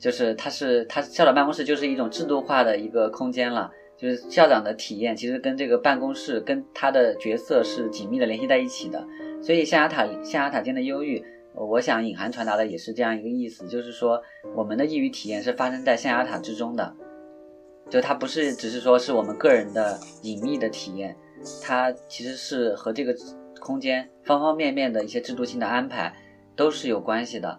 [0.00, 9.06] 就是他是他校长办公室就是一种制度化的一个空间了，就是校长的体验其实跟这个办公室跟他的角色是紧密的联系在一起的。
[9.42, 11.22] 所以象牙塔象牙塔间的忧郁，
[11.54, 14.20] 我想隐含传达的也是这样一个意思，就是说
[14.56, 16.96] 我们的抑郁体验是发生在象牙塔之中的。
[17.90, 21.16] 就它不是只是说是我们个人的隐秘的体验，
[21.62, 23.14] 它其实是和这个
[23.60, 26.14] 空间方方面面的一些制度性的安排
[26.56, 27.58] 都是有关系的。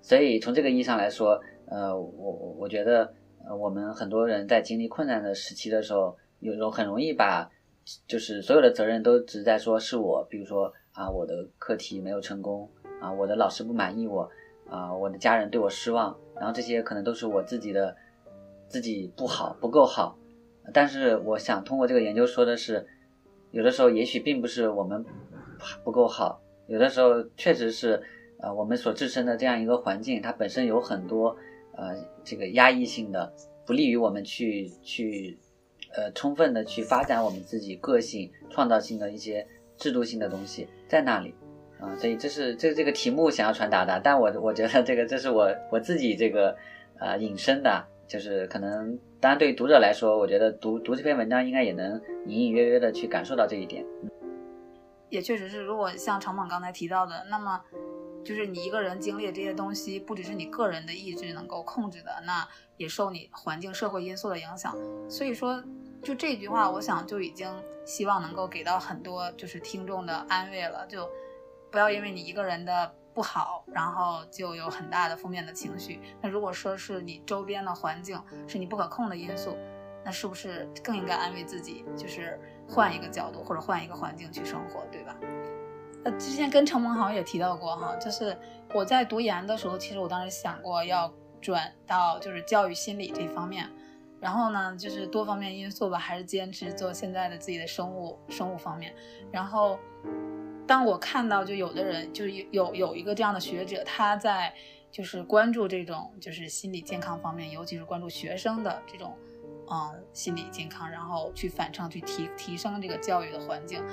[0.00, 1.40] 所以从这个意义上来说，
[1.72, 3.10] 呃，我我我觉得，
[3.46, 7.50] 呃，我们很多人在经历困难的时期的时候，有时候很容易把
[8.06, 12.68] 就是所有的责任都只在说是我，比如说啊，我的课题没有成功
[13.00, 14.28] 啊，我的老师不满意我
[14.68, 17.96] 啊，我的家人对我失望，然后这些可能都是我自己的。
[18.68, 20.16] 自己不好，不够好，
[20.72, 22.86] 但是我想通过这个研究说的是，
[23.50, 25.04] 有的时候也许并不是我们
[25.84, 28.02] 不够好，有的时候确实是，
[28.40, 31.36] 呃，我们所自身的这样一个环境，它本身有很多
[31.82, 33.32] 呃这个压抑性的，
[33.66, 35.36] 不利于我们去去
[35.94, 41.34] 呃充分的去发展我们自己个性、创造性的一些制度性的东西在那里
[41.80, 46.56] 啊，所以这是这这个题目想要传达的，但我我觉得这个这是我我自己这个
[46.98, 47.88] 呃引申的。
[48.08, 53.86] 就是可能，当然对于读者来说，我觉得读读这篇文章应该也能隐隐约约的去感受到这一点。
[55.08, 57.58] 也确实是，如果像长猛刚才提到的，那么
[58.24, 62.46] 就是你一个人经历的这些东西，不只是你个人的意志能够控制的，那
[62.76, 64.76] 也受你环境、社会因素的影响。
[65.08, 65.62] 所以说，
[66.02, 67.52] 就这句话，我想就已经
[67.84, 71.08] 希望能够给到很多就是听众的安慰了，就
[71.70, 72.94] 不要因为你一个人的。
[73.14, 76.00] 不好，然后就有很大的负面的情绪。
[76.22, 78.18] 那如果说是你周边的环境
[78.48, 79.54] 是你不可控的因素，
[80.02, 85.14] 那是不是更应该安慰自己，就是换一个角度或者换一个环境去生活，对吧？
[86.04, 88.36] 呃之前跟陈萌好像也提到过哈，就是
[88.74, 93.68] 我在读研的时候，其实我当时想过要转到就是教育心理这方面，
[94.20, 98.94] 然后呢，就是多方面因素吧，还是坚持做现在的自己的生物生物方面，
[99.30, 99.78] 然后。
[100.64, 104.54] 当我看到，就有的人，就有有有一个这样的学者，他在
[104.92, 109.12] 就是关注这种就是心理健康方面，尤其是关注学生的这种，
[109.68, 113.84] 嗯，心理健康，然后去反衬，去提提升这个教育的环境，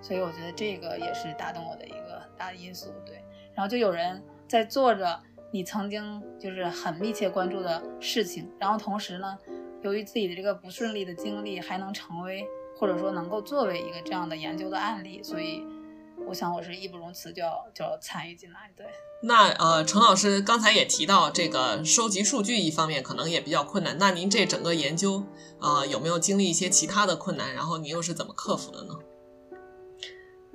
[0.00, 2.92] 所以我觉得这个也是打动我的一个很大的因素。
[3.04, 3.22] 对，
[3.54, 5.20] 然后就有人在做着
[5.50, 9.38] 你曾经就是很密切关注的事情，然后同时呢，
[9.82, 12.46] 由于自己的这个不顺利的经历，还能成为
[12.78, 15.64] 或者说能够作为一个这样的研究的案例，所以。
[16.26, 18.70] 我想我是义不容辞，就要就要参与进来。
[18.76, 18.86] 对，
[19.22, 23.96] 那呃，陈老师刚才也提到，这个收集数据一方面可能也比较困难。
[23.98, 25.24] 那您这整个研究
[25.58, 27.54] 啊，有没有经历一些其他的困难？
[27.54, 28.94] 然后您又是怎么克服的呢？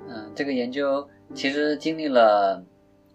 [0.07, 2.63] 嗯，这个研究其实经历了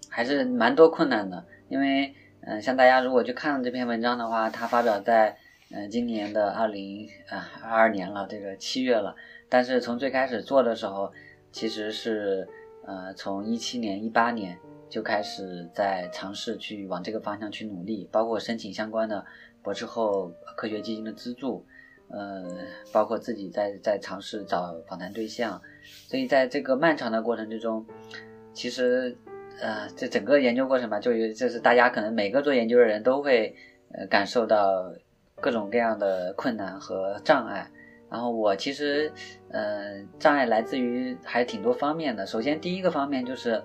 [0.09, 5.37] 还是蛮多困难的，因为嗯，像大家如果去看这篇文章的话，它发表在
[5.71, 9.15] 嗯今年的二零啊二二年了，这个七月了。
[9.49, 11.13] 但是从最开始做的时候。
[11.53, 12.47] 其实是，
[12.87, 14.57] 呃，从一七年、一八年
[14.89, 19.27] 就开始在尝试去往这个方向去努力，包括申请相关的
[19.61, 21.67] 博士后科学基金的资助，
[22.11, 22.45] 呃，
[22.93, 25.61] 包括自己在在尝试找访谈对象，
[26.09, 27.87] 所以在这个漫长的过程之中，
[28.53, 29.17] 其实，
[29.61, 33.55] 呃，这整个研究过程吧，就就是大家可能每个做研究的人都会，
[33.93, 34.93] 呃，感受到
[35.41, 37.71] 各种各样的困难和障碍。
[38.11, 39.13] 然后我其实，
[39.51, 42.27] 呃，障碍来自于还挺多方面的。
[42.27, 43.63] 首先，第一个方面就是，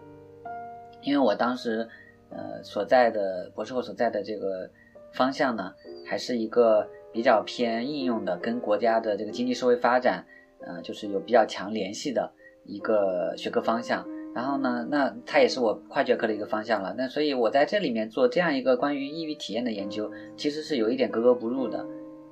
[1.02, 1.88] 因为我当时，
[2.30, 4.70] 呃，所在的博士后所在的这个
[5.14, 5.74] 方向呢，
[6.06, 10.26] 还是一个比较偏应用的，跟国家的这个经济社会发展，
[10.60, 12.30] 呃，就是有比较强联系的
[12.66, 14.06] 一个学科方向。
[14.34, 16.94] 然后呢，那它也是我跨学科的一个方向了。
[16.98, 21.86] 那所以我在这里面做这样一个关于抑郁体验的研究，其实是有一点格格不入的。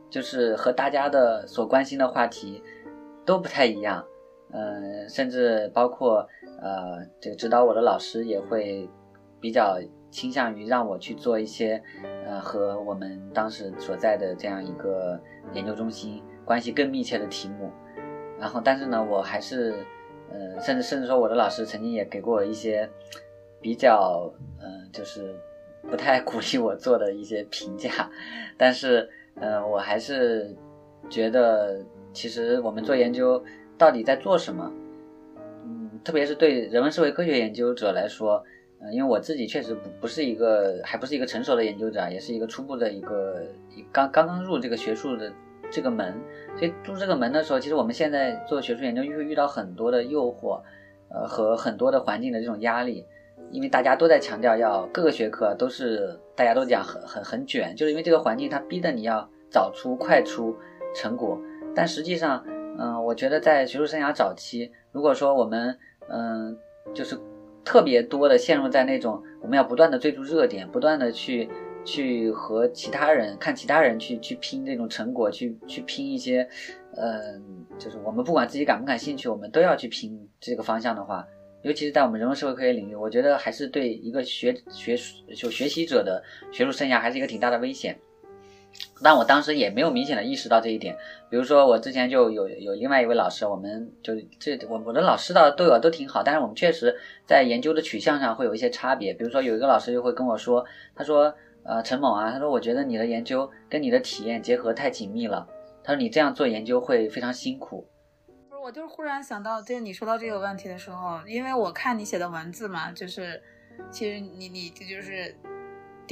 [0.09, 2.61] 就是和大家的所关心的话题
[3.25, 4.05] 都不太一样，
[4.51, 6.27] 呃，甚至包括
[6.61, 8.87] 呃，这个指导我的老师也会
[9.39, 9.79] 比较
[10.13, 11.81] 倾向于让我去做一些
[12.25, 15.19] 呃和我们当时所在的这样一个
[15.53, 17.71] 研究中心关系更密切的题目。
[18.39, 19.73] 然后，但是呢，我还是
[20.29, 22.89] 呃，甚至甚至说我的老师曾经也给过我一些
[23.61, 25.33] 比较，嗯，就是
[25.89, 28.09] 不太鼓励我做的一些评价，
[28.57, 30.55] 但是，呃，我还是
[31.09, 33.41] 觉得，其实我们做研究
[33.77, 34.71] 到底在做什么？
[35.65, 38.43] 嗯，特别是对人文社会科学研究者来说，
[38.91, 43.41] 因为我自己确实不不是一个，还不是一个成熟的研究者，也是一个初步的一个
[43.91, 45.31] 刚刚刚入这个学术的
[45.71, 46.13] 这个门，
[46.57, 50.61] 所以入这个门的时候，其实我们现在做学术研究会遇到很多的诱惑，
[51.09, 53.05] 呃，和很多的环境的这种压力，
[53.51, 60.55] 因为大家都在强调要各个学科都是大家都讲很很很卷，就是因为这个环境它逼得你要早出快出
[60.95, 61.39] 成果，
[61.73, 62.43] 但实际上，
[62.77, 65.77] 嗯，我觉得在学术生涯早期，如果说我们，
[66.09, 66.57] 嗯，
[66.93, 67.17] 就是
[67.63, 71.49] 特别多的陷入在那种我们要不断的追逐热点，不断的去
[71.85, 76.47] 去和其他人看其他人去去拼这种成果，去去拼一些，
[76.95, 81.25] 嗯，就是我们不管自己感不感兴趣，我们都要去拼这个方向的话，
[81.63, 84.95] 尤其是在我们人文社会科学领域，我觉得还是对一个学学
[85.35, 87.97] 就学习者的学术生涯还是一个挺大的危险。
[89.01, 90.95] 但我当时也没有明显的意识到这一点。
[91.29, 96.95] 比如说，我之前就有有另外一位老师，我们就这我我的老师倒都有都挺好，但是我们确实
[97.25, 99.13] 在研究的取向上会有一些差别。
[99.13, 100.63] 比如说，有一个老师就会跟我说，
[100.95, 101.33] 他说
[101.65, 105.47] ：“呃，陈某啊，他说我觉得你的研究跟你的体验结合太紧密了，
[105.83, 107.87] 他说你这样做研究会非常辛苦。”，
[108.63, 113.41] 我就是忽然想到，就是你说到这个问题的时候，因为我看你写的文字嘛，就是
[113.91, 115.35] 其实你你这就是。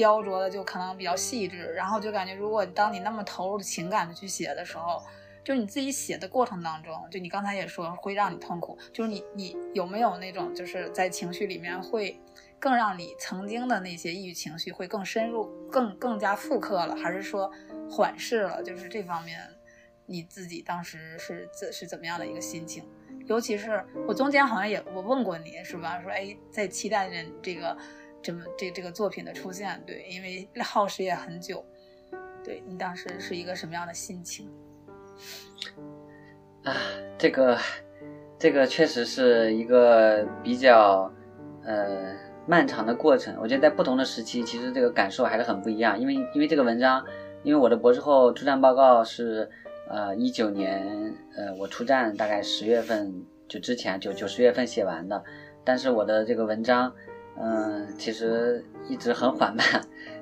[0.02, 5.00] 雕琢的就可能比较细致，然后就感觉，如果当你那么投入的情感的去写的时候，
[5.44, 12.20] 就是你自己写的过程当中，就你刚才也说会让你痛苦，就是你你有没有那种就是在情绪里面会
[12.60, 17.52] 更让你曾经的那些抑郁情绪会更深入、更更加复刻了，还是说
[17.88, 18.64] 缓释了？
[18.64, 19.40] 就是这方面
[20.08, 22.84] 你自己当时是怎是怎么样的一个心情？
[23.28, 26.02] 尤其是我中间好像也我问过你是吧？
[26.02, 27.78] 说哎，在期待着这个。
[28.22, 31.66] 这么这这个作品的出现，对，因为耗时也很久，
[32.44, 34.48] 对你当时是一个什么样的心情？
[36.64, 36.76] 啊，
[37.18, 37.58] 这个
[38.38, 41.12] 这个确实是一个比较
[41.64, 42.16] 呃
[42.46, 43.36] 漫长的过程。
[43.42, 46.00] 我觉得在不同的时期，其实这个感受还是很不一样。
[46.00, 47.04] 因为因为这个文章，
[47.42, 49.50] 因为我的博士后出站报告是
[49.90, 55.24] 呃一九年呃我出站大概十月份就之前九九十月份写完的，
[55.64, 56.94] 但是我的这个文章。
[57.38, 59.66] 嗯，其实一直很缓慢。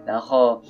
[0.06, 0.62] 然后，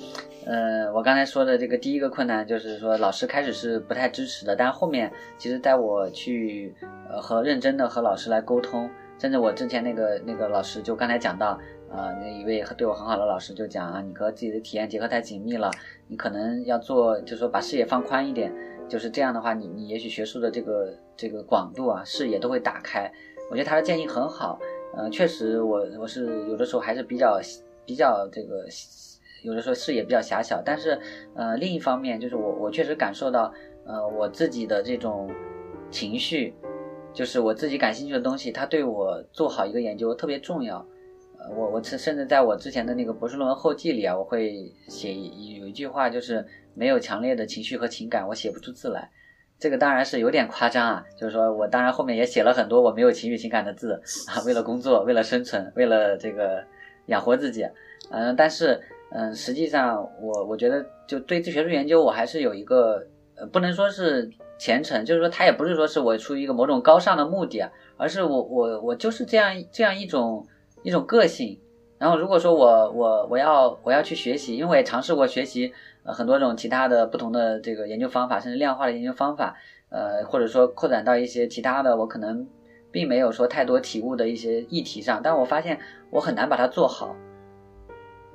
[0.44, 6.74] 呃，我刚才说的这个第一个困难就是说，老师开始是不太支持的，但后面其实带我去
[7.08, 11.58] 呃和认真的和老师来沟通，甚至我之前那个那个老师就刚才讲到，
[11.90, 15.70] 呃，那一位对我很好的老师就讲啊，你和自己的体验结合太紧密了，
[16.08, 18.52] 你可能要做，就是说把视野放宽一点，
[18.88, 23.10] 就是这样的话，你你也许学术的这个这个广度啊，视野都会打开。
[23.50, 24.60] 我觉得他的建议很好。
[24.96, 27.40] 嗯，确实，我我是有的时候还是比较
[27.86, 28.64] 比较这个，
[29.42, 30.60] 有的时候视野比较狭小。
[30.64, 30.98] 但是，
[31.34, 33.52] 呃，另一方面就是我我确实感受到，
[33.84, 35.30] 呃，我自己的这种
[35.90, 36.52] 情绪，
[37.14, 40.84] 就是我自己感兴趣的东西，它对我做好一个研究特别重要。
[41.38, 49.08] 呃，我我甚甚至在我之前的那个博士论文后记里啊，我会写有一句话，就是没有强烈的情绪和情感，我写不出字来。
[49.60, 53.92] 这个当然是有点夸张啊，就是说我当然后面也写了很多我没有情绪情感的字
[54.26, 56.64] 啊，为了工作，为了生存，为了这个
[57.06, 57.68] 养活自己，
[58.10, 58.80] 嗯，但是
[59.10, 63.04] 嗯，实际上我我觉得就对这学术研究我还是有一个
[63.36, 70.46] 呃，不能说是虔诚，就是说他也不是说是我出于一个某种高尚的目的啊，而是我我我就是这样这样一种
[70.82, 71.60] 一种个性。
[71.98, 75.70] 然后如果说我我我要我要去学习，因为我也尝试过学习。
[76.02, 79.54] 呃，很多种其他的不同的这个研究方法，甚至量化的研究方法，
[79.90, 82.46] 呃，或者说扩展到一些其他的，我可能
[82.90, 85.78] 并没有说太多体悟的一些议题上，但我发现
[86.10, 87.14] 我很难把它做好。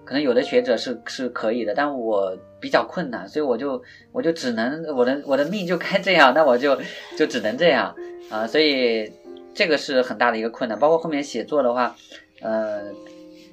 [0.04, 6.78] 可能有的学者是是可以的，但我比较困难，所以我就我就只能我的我的命就该这样，那我就
[7.18, 7.96] 就只能这样
[8.30, 9.12] 啊，所以
[9.56, 10.78] 这个是很大的一个困难。
[10.78, 11.96] 包括后面写作的话，
[12.42, 12.94] 呃，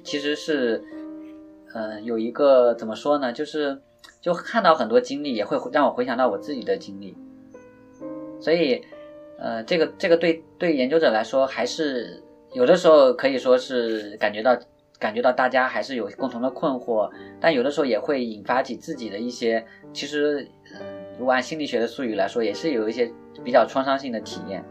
[0.03, 0.83] 其实是，
[1.73, 3.81] 呃，有一个怎么说呢，就是。
[4.23, 7.13] 就看到很多经历，也会让我回想到我自己的经历，
[8.39, 8.81] 所以，
[9.37, 14.57] 呃，这个这个对对研究者来说，还是有的时候可以说是感觉到
[14.97, 17.11] 感觉到大家还是有共同的困惑，
[17.41, 19.61] 但有的时候也会引发起自己的一些，
[19.91, 20.79] 其实，嗯，
[21.19, 23.11] 如果按心理学的术语来说，也是有一些
[23.43, 24.63] 比较创伤性的体验，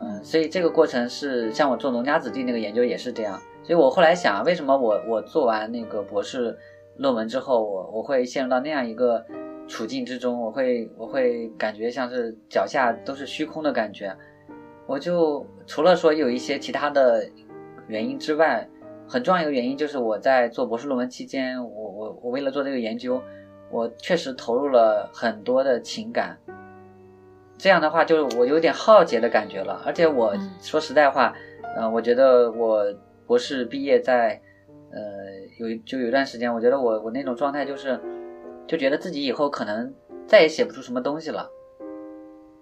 [0.00, 6.54] 嗯，所以这个过程是像我做农家子弟那个研究也是这样，所以我后来想，为什么我我做完那个博士。
[6.96, 9.24] 论文之后，我我会陷入到那样一个
[9.66, 14.16] 处境之中，我会我会感觉像是脚下都是虚空的感觉。
[14.86, 17.26] 我我就除了说有一些其他的
[17.86, 18.68] 原因之外，
[19.08, 23.18] 很重要一个原因就是我在做博士论文期间，我我我为了做这个研究，
[23.70, 26.36] 我确实投入了很多的情感。
[27.56, 29.80] 这样的话，就是我有点浩劫的感觉了。
[29.86, 31.32] 而且我说实在话，
[31.74, 32.84] 呃，我觉得我
[33.26, 34.38] 博士毕业在，呃，
[35.68, 37.98] 有就有一段时间，我觉得我我那种状态就是，
[38.66, 39.92] 就觉得自己以后可能
[40.26, 41.48] 再也写不出什么东西了。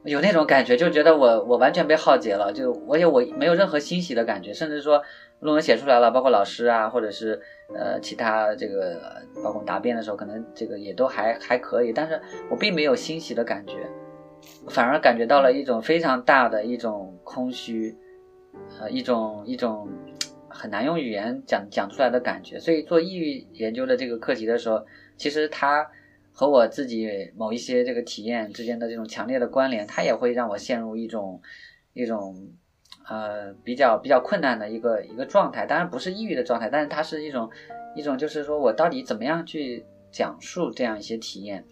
[0.04, 5.02] 有那种感觉，就觉得我我完全被浩劫了，就而且我没有任何欣喜的感觉，甚至说
[5.40, 7.38] 论文写出来了，包括老师啊，或者是
[7.74, 8.98] 呃其他这个，
[9.44, 12.18] 包括答辩的时候，可能这个也都还还可以，但是
[12.50, 13.74] 我并没有欣喜的感觉，
[14.70, 17.94] 反而感觉到了一种非常大的一种空虚，
[18.80, 19.86] 呃，一种一种
[20.60, 22.60] 很难用语言讲讲出来的感觉。
[22.60, 24.84] 所以做抑郁研究的这个课题的时候，
[25.16, 25.90] 其实它。
[26.32, 31.42] 和我自己某一些这个体验之间的这种强烈的关联，它也会让我陷入一种
[31.92, 32.34] 一种
[33.06, 35.66] 呃比较比较困难的一个一个状态。
[35.66, 37.50] 当然不是抑郁的状态，但是它是一种
[37.96, 41.64] 一种就是说我到底怎么样去讲述这样一些体验。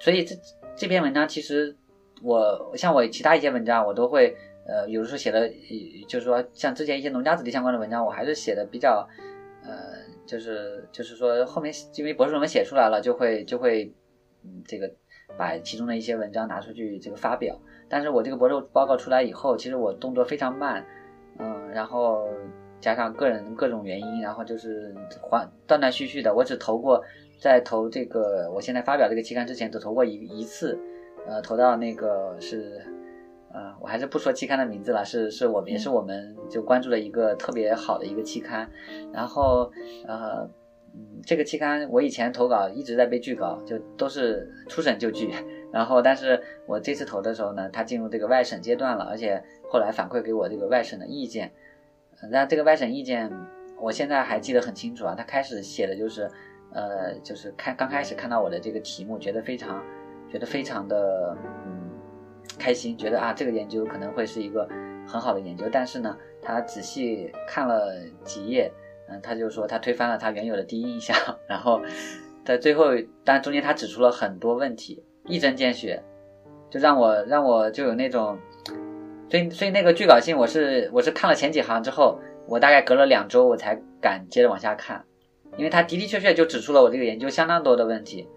[0.00, 0.34] 所以这
[0.74, 1.76] 这篇文章其实
[2.22, 4.34] 我像我其他一些文章，我都会
[4.70, 5.50] 呃有的时候写的，
[6.06, 9.06] 就是说像之前一些农家子弟相关的文章，我还是写的比较
[9.64, 9.98] 呃。
[10.26, 13.92] 就是就是说，后面因为博士论文写出来了，就会就会，
[14.44, 14.88] 嗯，这个
[15.36, 17.58] 把其中的一些文章拿出去这个发表。
[17.88, 20.86] 但是我这个博士报告出来以后，其实我动作非常慢，
[21.40, 22.28] 嗯，然后
[22.80, 24.94] 加上个人各种原因，然后就是
[25.28, 26.32] 还断断续续的。
[26.32, 27.02] 我只投过
[27.40, 30.78] 在投这个我现在发表这个期刊之前，只投过一一次，
[31.26, 32.80] 呃，投到那个是。
[33.52, 38.70] 呃，我还是不说期刊的名字了，是是我们也是我们就关注的一个特别好的一个期刊，
[39.12, 39.68] 然后
[40.06, 40.48] 呃，
[40.94, 45.32] 嗯，这个期刊我以前投稿一直在被拒稿，就都是初审就拒，
[45.72, 51.50] 然后但是我这次投的时候呢，它进入这个外审阶段了，而且后来反馈给我这个外审的意见，
[52.30, 53.28] 那这个外审意见
[53.80, 56.30] 我现在还记得很清楚啊，他开始写的就是，
[56.72, 59.82] 呃，就是看刚开始看到我的这个题目，觉得非常
[60.30, 61.59] 觉得非常的嗯。
[62.60, 64.68] 开心，觉得啊，这个研究可能会是一个
[65.06, 65.64] 很好的研究。
[65.72, 67.90] 但是呢，他仔细看了
[68.22, 68.70] 几页，
[69.08, 71.16] 嗯，他就说他推翻了他原有的第一印象。
[71.48, 71.80] 然后
[72.44, 72.90] 在最后，
[73.24, 76.02] 但中间他指出了很多问题，一针见血，
[76.68, 78.38] 就让我让我就有那种，
[79.30, 85.02] 所以所以那个拒稿信，我是我是看了前几行之后，我大概隔了两周我才敢接着往下看，
[85.56, 88.28] 因为他的的确确就指出了我这个研究相当多的问题。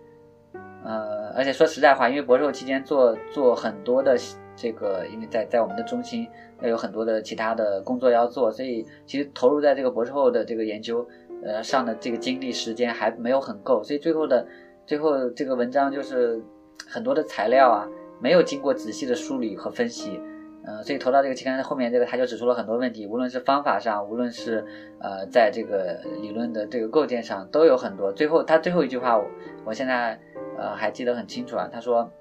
[0.85, 4.15] 呃，而且说实在话，因为博士后期间做做很多的
[4.55, 6.27] 这个，因为在在我们的中心
[6.61, 11.07] 要有很多的其他的工作要做，所以其实投入在这个博士后的这个研究，
[11.43, 14.45] 呃上的这个精力时间还没有很够，所以最后的
[14.85, 16.41] 最后这个文章就是
[16.87, 17.87] 很多的材料啊，
[18.21, 20.19] 没有经过仔细的梳理和分析，
[20.65, 24.65] 呃，所以投到这个期刊后面，这个他就指出了很多问题，无论是方法上，无论是
[24.99, 28.11] 呃在这个理论的这个构建上，都有很多。
[28.11, 29.25] 最后他最后一句话，我
[29.65, 30.19] 我现在。
[30.55, 31.67] 呃，还记得很清楚啊。
[31.73, 32.11] 他说，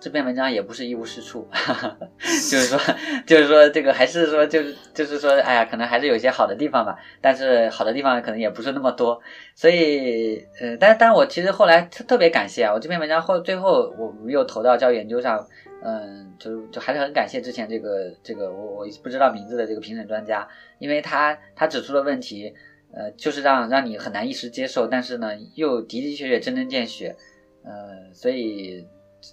[0.00, 1.46] 这篇文章也不是一无是处，
[2.18, 2.78] 就是说，
[3.26, 6.96] 就是说，这个还是说，就是就是说，哎呀，可能还是有一些好的地方吧。
[7.20, 9.20] 但是好的地方可能也不是那么多。
[9.54, 15.46] 所以，呃，但但我其实后来特特别感谢啊，我这篇文章后最后我又投到教育研究上，
[15.84, 22.52] 嗯，就就还是很感谢之前这个这个我我不知道名字的这个评审专家，因为他他指出的问题。
[22.96, 27.16] 呃，就是让让你很难一时接受，但是呢，又的的确确针针见血，
[27.64, 27.72] 呃，
[28.12, 28.86] 所以，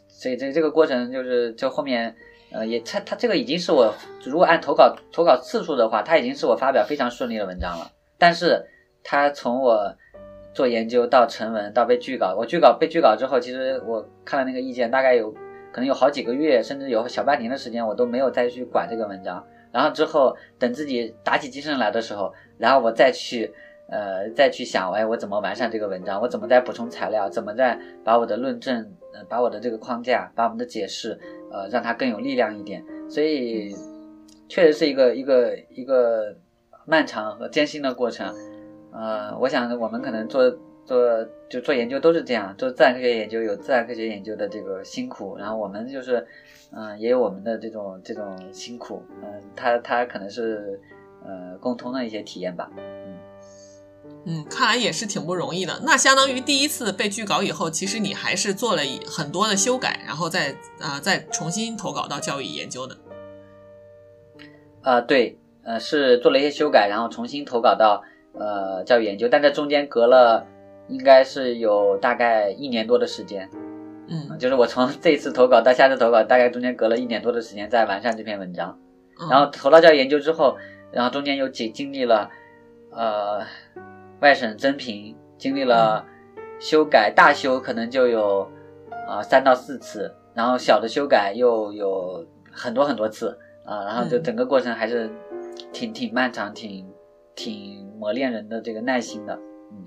[0.08, 2.16] 所以这这个过程就是就后面，
[2.52, 3.94] 呃，也他他这个已经是我
[4.26, 7.92] 如果按投稿投稿次数的话，他已经是我发表非常顺利的文章了。
[8.18, 8.66] 但是，
[9.04, 9.96] 他从我
[10.56, 15.32] 做研究到成文到被拒稿，我拒稿被拒稿之后，其实我看了那个意见，大概有
[15.72, 19.46] 可能有好几个月，甚至有小半年的时间，我都没有再去管这个文章。
[19.72, 22.34] 然后之后等自己打起精神来的时候。
[22.58, 23.52] 然后我再去，
[23.88, 26.22] 呃，再去想，哎，我怎么完善这个文章？
[26.22, 27.30] 我怎么再补充材料？
[27.30, 31.18] 怎么再把我的论证，呃，把我的这个框架，把我们的解释，
[31.52, 32.84] 呃，让它更有力量一点？
[33.10, 33.74] 所以，
[34.48, 36.36] 确实是一个一个一个
[36.86, 38.36] 漫长和艰辛的过程。
[38.94, 40.44] 呃，我想我们可能做
[40.86, 40.98] 做
[41.50, 46.26] 就做研究都是这样，做自然科学研究有自然科学研究的这个辛苦，然后我们就是，
[46.72, 49.04] 嗯，也有我们的这种这种辛苦。
[49.22, 50.80] 嗯，他他可能是。
[51.24, 52.68] 呃，共通的一些体验吧。
[52.78, 53.16] 嗯
[54.26, 55.80] 嗯，看来也是挺不容易的。
[55.84, 62.98] 那相当于第一次被拒稿以后，其实你还是做了很多的修改，然后再啊再重新投稿到教育研究的。
[64.82, 68.04] 啊，对，呃，是做了一些修改，然后重新投稿到
[68.34, 70.48] 呃教育研究，但这中间隔了
[70.92, 73.50] 应该是有大概一年多的时间。
[74.08, 78.78] 嗯，就是我从这次投稿到下次投稿，大概中间隔了一年多的时间在完善这篇文章。
[79.20, 80.58] 嗯然后投到教育研究之后，
[80.92, 82.30] 然后中间又经经历了
[82.92, 83.46] 呃
[84.20, 86.04] 外省增评，经历了
[86.60, 88.50] 修改，大修可能就有
[89.08, 95.10] 啊、三到四次，然后小的修改又有很多很多次啊、然后就嗯整个过程还是
[95.72, 96.90] 挺挺漫长，挺
[97.36, 99.38] 挺磨练人的这个耐心的。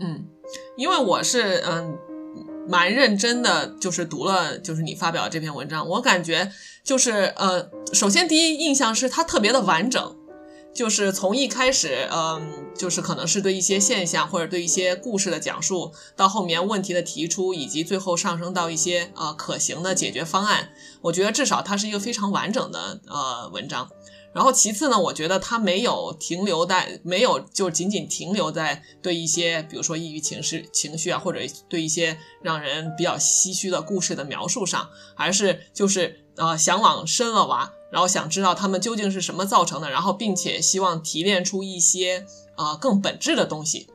[0.00, 0.26] 嗯，
[0.76, 1.98] 因为我是嗯
[2.68, 6.50] 蛮认真的，就是读了就是你发表这篇文章，我感觉
[6.82, 10.16] 就是呃，首先第一印象是它特别的完整，
[10.74, 20.70] 就是从一开始嗯，就是可能是对一些现象或者对一些故事的讲述，到后面问题的提出，以及最后上升到一些呃可行的解决方案，
[21.02, 23.88] 我觉得至少它是一个非常完整的呃文章。
[24.34, 42.26] 然后其次呢，我觉得他没有停留在，没有就仅仅停留在对一些，比如说抑郁情绪、情绪啊，或者对一些让人比较唏嘘的故事的描述上，而是就是呃想往深了挖，然后想知道他们究竟是什么造成的，然后并且希望提炼出一些
[42.56, 43.86] 呃更本质的东西。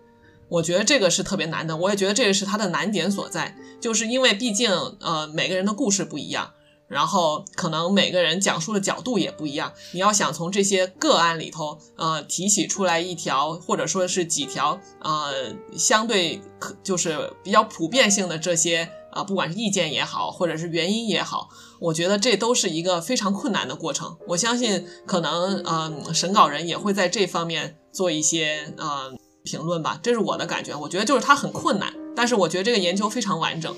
[0.47, 4.71] 我觉得这个是特别难的，我也觉得这个是它的难点所在，就是因为毕竟
[5.01, 6.53] 呃每个人的故事不一样。
[6.89, 24.17] 然后可能每个人讲述的角度也不一样，你要想从这些个案里头，呃，提取出来一条或者说是几条，呃，相对可就是比较普遍性的这些，啊，不管是意见也好，或者是原因也好，我觉得这都是一个非常困难的过程。
[24.27, 29.13] 我相信可能，呃，审稿人也会在这方面做一些，呃，
[29.43, 30.75] 评论吧，这是我的感觉。
[30.75, 33.75] 我觉得就是它很困难，但是我觉得这个研究非常完整。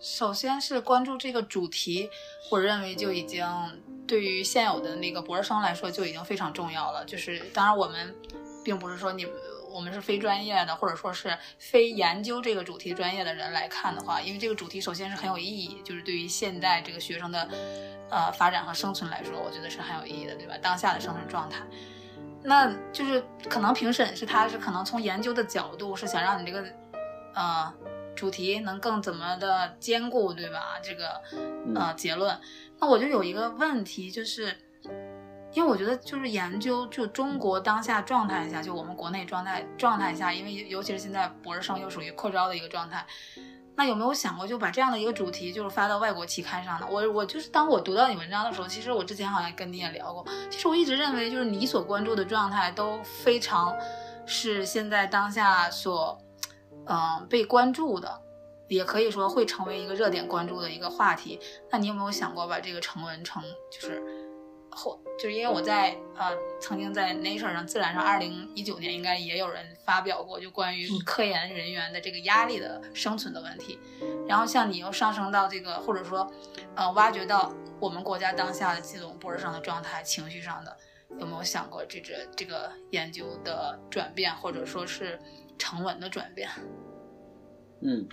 [0.00, 2.08] 首先是关注这个主题，
[2.50, 3.46] 我认为就已经
[4.06, 7.04] 对于现有的那个博士生来说就已经非常重要了。
[7.04, 8.14] 就是当然我们
[8.64, 9.26] 并不是说你
[9.70, 17.48] 我们是非专业的，或者说是非研究这个主题专业的人来看的话，因为这个主题首先是很有意义，就是对于现代这个学生的
[18.08, 20.54] 呃发展和生存来说，我觉得是很有意义的，对吧？
[20.62, 21.58] 当下的生存状态。
[22.42, 26.64] 那就是可能评审是他是可能从研究的角度是想让你这个
[27.34, 27.74] 呃
[28.18, 30.80] 主题能更怎么的兼顾，对吧？
[30.82, 31.22] 这个
[31.76, 32.36] 呃结论。
[32.80, 34.58] 那我就有一个问题，就是
[35.52, 43.06] 因为我觉得就是研究就中国当下状态下，就我们国内状态状态下，因为尤其是现在博士生又属于扩招的一个状态。
[43.76, 46.86] 那有没有想过就把这样的一个主题就是发到外国期刊上呢？
[46.90, 53.72] 我我就是当我读到你文章的时候，其实我之前好像跟你也聊过，其实我一直认为就是你所关注的状态都非常
[54.26, 56.20] 是现在当下所
[56.88, 58.20] 嗯、呃被关注的，
[58.66, 61.38] 也可以说会成为一个热点关注的一个话题。
[61.70, 64.02] 那你有没有想过把这个成文成就是
[64.70, 66.30] 后就是因为我在呃
[66.60, 73.78] 曾经在 Nature 上自然上二零一九年应该也有人发表过就关于嗯科研人员的这个压力的生存的问题，
[74.28, 76.30] 然后像你又上升到这个或者说
[76.76, 80.76] 呃挖掘到我们国家当下的这种博士生的状态、情绪上的，
[81.18, 85.18] 有没有想过这这这个研究的转变，或者说是
[85.58, 86.48] 成文的转变？
[87.80, 88.06] 嗯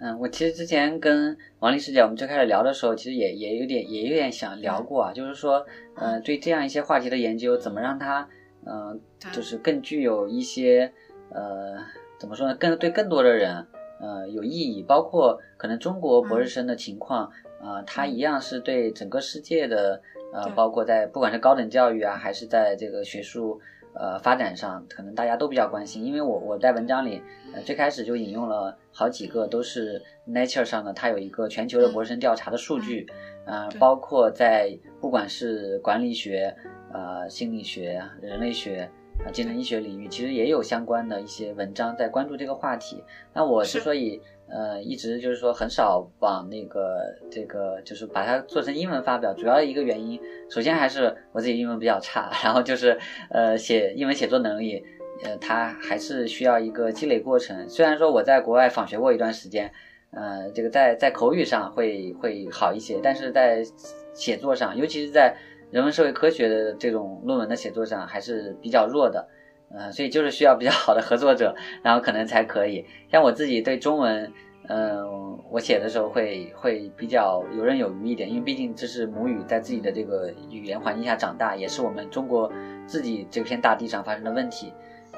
[0.00, 8.28] 嗯，我其实之前跟王丽师姐我们最开始聊的时候，其实也也有点也有点想聊过啊，就是说，呃，对这样一些话题的研究，怎么让它，
[8.64, 8.98] 呃，
[9.32, 10.92] 就是更具有一些，
[11.30, 11.76] 呃，
[12.18, 13.64] 怎么说呢，更对更多的人，
[14.00, 17.30] 呃，有意义，包括可能中国博士生的情况，
[17.62, 20.02] 呃，它一样是对整个世界的，
[20.34, 23.60] 呃，包括在不管是高等教育啊，还是在这个学术。
[23.94, 27.22] 呃，发展上可能大家都比较关心，因为我我在文章里，
[27.54, 33.06] 呃，最开始就引用了好几个都是 Nature 上的，它有一个全球的博士生调查的数据，
[33.46, 36.54] 呃，包括在不管是管理学、
[36.92, 38.90] 呃心理学、人类学、
[39.22, 43.02] 啊、精神医学领域，其实也有相关的一些文章在关注这个话题。
[43.32, 47.00] 那我之是所以呃一直就是说很少往那个
[47.30, 52.98] 这个就是把它做成英文发表，主要一个原因，首先还是我自己英文比较差，然后就是
[53.30, 54.84] 呃写英文写作能力，
[55.22, 57.68] 呃它还是需要一个积累过程。
[57.68, 59.72] 虽然说我在国外访学过一段时间，
[60.10, 63.64] 呃这个在在口语上会会好一些，但是在
[64.12, 65.34] 写作上，尤其是在
[65.74, 69.26] 人文社会科学的这种论文的写作上，还是比较弱的。
[69.74, 71.52] 呃，所以就是需要比较好的合作者，
[71.82, 72.86] 然后可能才可以。
[73.10, 74.32] 像我自己对中文，
[74.68, 82.52] 嗯、我写的时候会会比较游刃有余一点，因为毕竟这是母语，在自己的这个语言环境下长大，也是我们中国
[82.86, 84.72] 自己这片大地上发生的问题。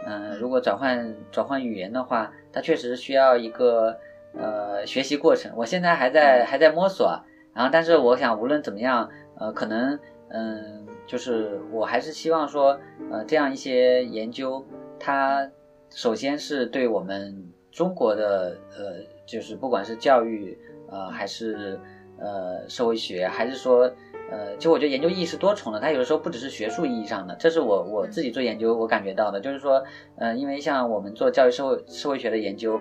[0.07, 3.95] 嗯、如果转换转换语言的话，它确实需要一个
[4.33, 5.53] 呃学习过程。
[5.55, 7.21] 我现在还在还在摸索啊，
[7.53, 9.99] 然后但是我想无论怎么样，呃，可能
[10.29, 12.79] 嗯、就是我还是希望说，
[13.11, 14.64] 呃，这样一些研究，
[14.99, 15.49] 它
[15.91, 20.59] 首先是对我们中国的呃，就是不管是教育
[20.91, 21.79] 呃还是
[22.18, 23.91] 呃社会学，还是说
[24.31, 29.83] 呃，就我觉得研究意义是多重的，它有的时候不只是学术意义上的，这是我我自己做研究我感觉到的，就是说，
[30.16, 32.81] 呃，因为像我们做教育社会社会学的研究，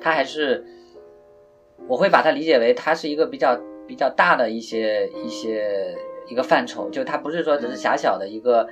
[0.00, 0.64] 它还是
[1.86, 5.96] 我会把它理解为它是一个比较比较大的一些一些
[6.30, 8.66] 一个范畴，就它不是说只是狭小的一个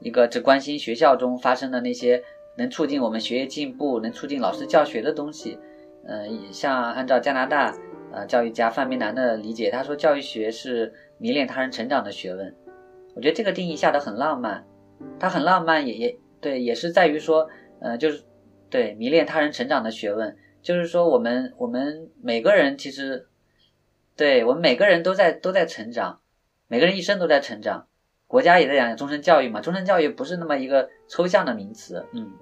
[0.00, 2.22] 一个只关心学校中发生的那些
[2.56, 5.58] 能促进我们学业进步、能促进老师教学的东西。
[6.06, 7.74] 嗯，像按照加拿大
[8.12, 12.54] 呃教育家范明南的理解，他说教育学是迷恋他人成长的学问。
[13.14, 14.66] 我觉得这个定义下的很浪漫，
[15.18, 17.48] 它很浪漫，也也对，也是在于说，
[17.80, 18.24] 呃，就是
[18.68, 23.28] 对迷恋他人成长的学问，就是说我们我们每个人其实，
[24.16, 26.20] 对我们每个人都在都在成长，
[26.68, 27.86] 每个人一生都在成长，
[28.26, 32.32] 国家也在讲终身教育嘛，终身教育不是那么一个抽象的名词，嗯。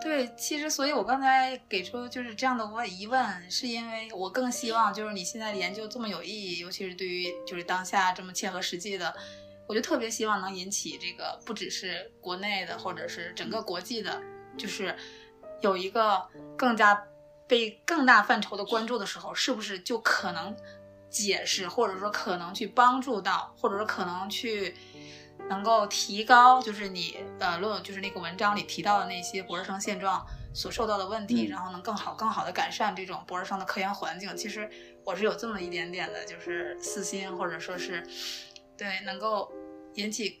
[0.00, 9.12] 对，其实，所以我刚才给出就是这样的问疑问，是因为我更希望就是你现在的研究这么有意义，尤其是对于就是当下这么切合实际的，
[9.66, 14.22] 我就特别希望能引起这个不只是国内的，或者是整个国际的，
[14.56, 14.94] 就是
[15.62, 16.24] 有一个
[16.56, 17.04] 更加
[17.48, 20.54] 被更大范畴的关注的时候，是不是就可能
[21.10, 24.74] 解释，或者说可能去帮助到，或者说可能去。
[25.48, 34.36] 能够提高，就是你呃论，就是那个文章里提到的那些博士生现状所受到的问题，然后能更好、更好的改善这种博士生的科研环境。
[34.36, 34.68] 其实
[35.06, 38.06] 我是有这么一点点的，就是私心，或者说是
[38.76, 39.50] 对能够
[39.94, 40.38] 引起，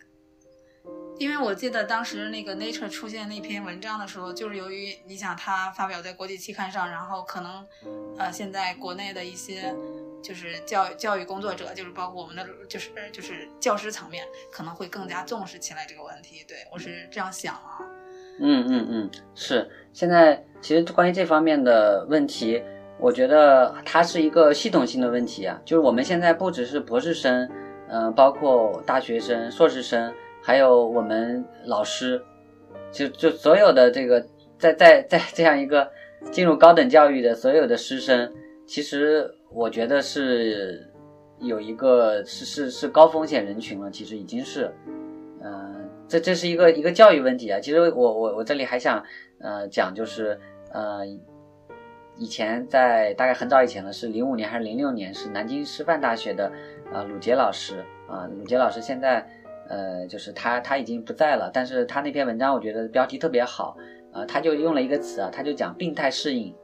[1.18, 7.66] 因为我记得当时那个 Nature 出现那篇文章的时候，就是由于你想它发表在国际期刊上，然后可能
[8.16, 9.74] 呃现在国内的一些。
[10.20, 16.44] 就是教教育工作者，就是包括我们的，就是就是教师层面，可能会更加重视起来这个问题。
[16.46, 17.78] 对我是这样想啊。
[18.40, 19.70] 嗯嗯嗯，是。
[19.92, 22.60] 现在其实关于这方面的问题，
[22.98, 25.56] 我觉得它是一个系统性的问题啊。
[25.64, 27.48] 就是我们现在不只是博士生，
[27.88, 30.12] 嗯，包括大学生、硕士生，
[30.48, 32.24] 还有我们老师，
[32.90, 34.24] 就就所有的这个
[34.58, 35.90] 在在在这样一个
[36.32, 38.32] 进入高等教育的所有的师生，
[38.66, 39.30] 其实。
[39.50, 40.86] 我觉得是
[41.38, 44.70] 有一个是是是高风险人群了，其实已经是，
[45.42, 47.58] 嗯，这这是一个一个教育问题啊。
[47.58, 49.02] 其实我我我这里还想
[49.40, 50.38] 呃讲就是
[50.70, 51.00] 呃
[52.18, 56.52] 以前在大概很早以前了，是零五年还是零六年，是南京师范大学的
[56.92, 59.26] 啊鲁杰老师啊鲁杰老师现在
[59.68, 63.76] 呃就是他他已经不在了，但是他那篇文章我觉得标题特别好
[64.12, 66.54] 啊，他就用了一个词啊，他就讲病态适应。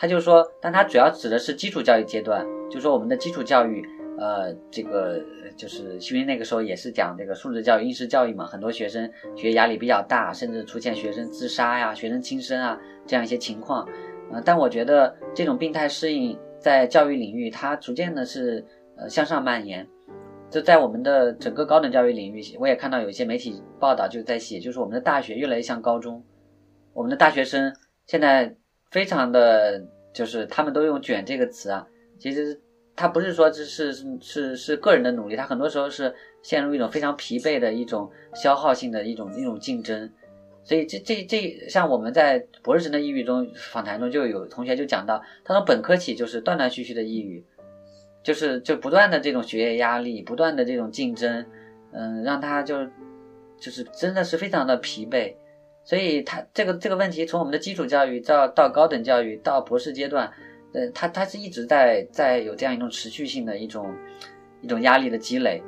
[0.00, 3.84] 他就说，但他主要指的是基础教育阶段，就说我们的基础教育，
[4.16, 5.20] 呃，这个
[5.56, 13.84] 就是因为那个时候也是讲这个素质教育、应试教育嘛，很多学生学业压力比较大，甚至出现学生自杀呀、学生轻生啊这样一些情况，
[14.30, 18.64] 呃，但我觉得这种病态适应在教育领域，它逐渐的是
[18.96, 19.84] 呃向上蔓延，
[20.50, 26.24] 就在我们的整个高等教育领域，我也看到有一些媒体报道就在写，就是我们的大学越来越像高中，
[26.92, 27.74] 我们的大学生
[28.06, 28.54] 现在。
[28.90, 29.84] 非常的
[30.14, 31.86] 就是他们都用“卷”这个词啊，
[32.18, 32.58] 其实
[32.96, 40.10] 他不是说这是是是个人的努力，他很多时候是陷入一种非常疲惫的一种消耗性的一种一种竞争，
[40.64, 47.44] 所以这这这像我们在博士生的抑郁中访谈中就有同学就讲到，他从本科起就是断断续续的抑郁，
[48.28, 51.46] 就是就不断的这种学业压力，不断的这种竞争，
[51.92, 52.84] 嗯，让他就
[53.58, 55.34] 就是真的是非常的疲惫。
[55.82, 60.30] 所以，他这个这个问题，从我们的基础教育到到高等教育到博士阶段，
[60.74, 63.96] 呃，他他是一直在在有这样一种持续性的一种
[64.60, 65.62] 一种压力的积累，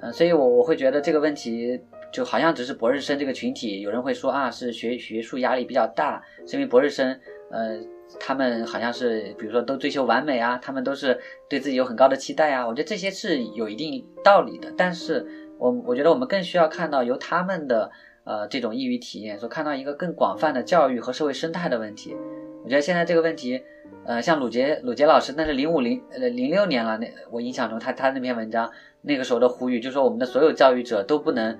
[0.00, 1.78] 嗯，所以我我会觉得这个问题
[2.10, 7.20] 就好像只是博士生这个群体，有人会说啊，是学学术压力比较大，是因为博士生，
[7.50, 7.78] 呃，
[8.20, 15.26] 他们好像是比如说都追求完美啊，他们都是对自己有很高的期待啊，我觉得这些是有一定道理的，但是
[15.58, 17.90] 我我觉得我们更需要看到由他们的。
[18.24, 22.16] 呃，这种抑郁体验，所看到一个更广泛的教育和社会生态的问题。
[22.62, 23.60] 我觉得现在这个问题，
[24.04, 31.58] 呃，像鲁杰鲁杰老师，那是零五零呃零六年了，那我印象中他他那篇文章那个时候的呼吁，就说我们的所有教育者都不能，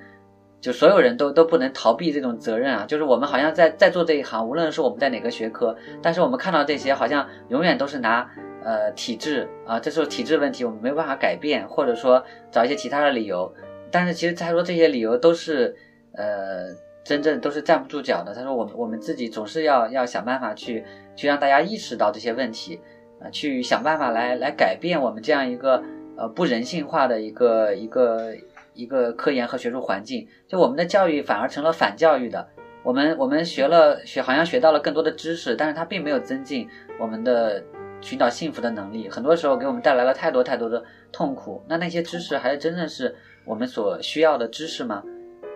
[0.63, 8.31] 就所有人都都不能逃避这种责任啊，就是我们好像在在做这一行，无论是我们在哪个学科，但是我们看到这些，好像永远都是拿
[8.65, 13.53] 呃体制啊，这时候体制问题我们没有办法改变，或者说找一些其他的理由，
[13.91, 15.77] 但是其实他说这些理由都是。
[16.15, 16.69] 呃，
[17.03, 18.35] 真正都是站不住脚的。
[18.35, 20.85] 他说，我们我们自己总是要要想办法去
[21.17, 22.79] 去让大家意识到这些问题，
[23.19, 25.83] 啊，去想办法来来改变我们这样一个
[26.19, 28.35] 呃不人性化的一个一个
[28.75, 30.27] 一个科研和学术环境。
[30.49, 32.49] 就我们的教育反而成了反教育的。
[32.85, 36.68] 我们我们学了学，好像学到了更多的知识，但是它并没有增进
[36.99, 37.62] 我们的
[38.01, 41.62] 寻找幸福的能力，很多时候给我们带来了太多太多的痛苦。
[41.68, 43.14] 那那些知识还是真正是
[43.45, 45.01] 我们所需要的知识吗？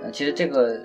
[0.02, 0.80] 呃，其实这个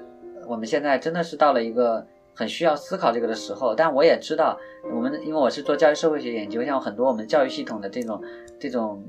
[0.48, 2.04] 我们现在真的是到了一个
[2.34, 3.76] 很需要思考这个的时候。
[3.76, 4.58] 但我也知道，
[4.92, 8.20] 我们因为我是做教育社会学研究，像很多我们教育系统的这种
[8.60, 9.04] 这种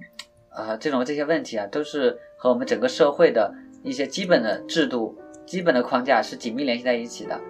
[0.55, 7.41] 啊这种这些问题啊，都是和我们整个社会的一些基本的制度、基本的框架是紧密联系在一起的。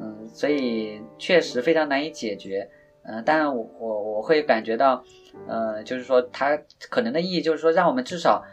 [0.00, 2.68] 嗯，所以确实非常难以解决。
[3.02, 5.02] 嗯，当然我我我会感觉到，
[5.46, 8.44] 呃，就是说它可能的意义就是说，让我们至少，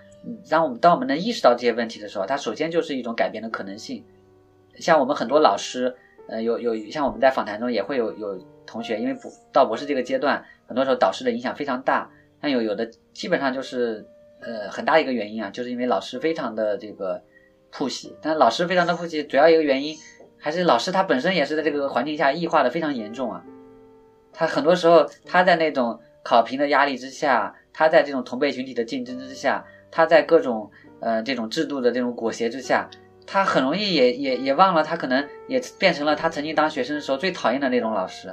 [0.49, 4.03] 让我们当我们能意识到这些问题的时候，它首先就是一种改变的可能性。
[4.75, 5.93] 像我们很多老师，
[6.29, 12.09] 呃，有有像我们在访谈中也会有有同学，因为博到博士这个阶段，很多时候导师的影响非常大。
[12.39, 14.05] 但有有的基本上就是，
[14.41, 17.21] 呃，很大一个原因啊，就是因为老师非常的这个
[17.71, 18.15] 铺习。
[18.21, 19.97] 但老师非常的铺习，主要一个原因
[20.37, 23.43] 还是老师他本身也是在这个环境下异化的非常严重啊。
[24.31, 30.69] 他很多时候，他在那种考评的压力之下，他在这种同辈群体的竞争之下，他在各种
[30.99, 32.87] 呃这种制度的这种裹挟之下，
[33.25, 38.31] 他很容易也也也忘了，他可能也变成了他曾经当学生的时候最讨厌的那种老师。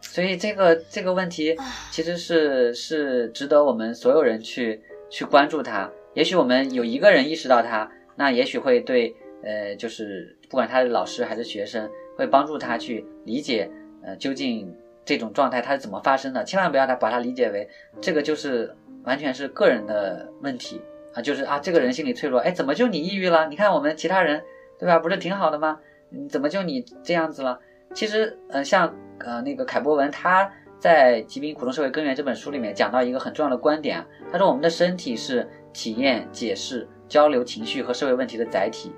[0.00, 1.56] 所以这个这个问题
[1.90, 4.80] 其实是是值得我们所有人去
[5.10, 5.90] 去关注它。
[6.14, 13.70] 也许我们有一个人意识到它，那也许会对呃就是不管他是老师还是学生，会帮助他去理解
[14.02, 14.74] 呃究竟。
[15.04, 16.44] 这种状态它是怎么发生的？
[16.44, 17.66] 千万不要他把它理解为
[17.98, 18.70] 这个就是
[19.04, 20.82] 完全是个人的问题
[21.14, 23.48] 啊，就是啊这个人心理脆弱，哎，怎么就你抑郁了？
[23.48, 24.42] 你看我们其他人，
[24.78, 24.98] 对吧？
[24.98, 25.80] 不是挺好的吗？
[26.10, 27.58] 你怎么就你这样子了？
[27.94, 38.92] 其实，呃，像呃那个凯博文他在《疾病、苦痛、社会根源》这本书里面讲到一个很重要的观点，他说我们的身体是体验、解释、交流情绪和社会问题的载体，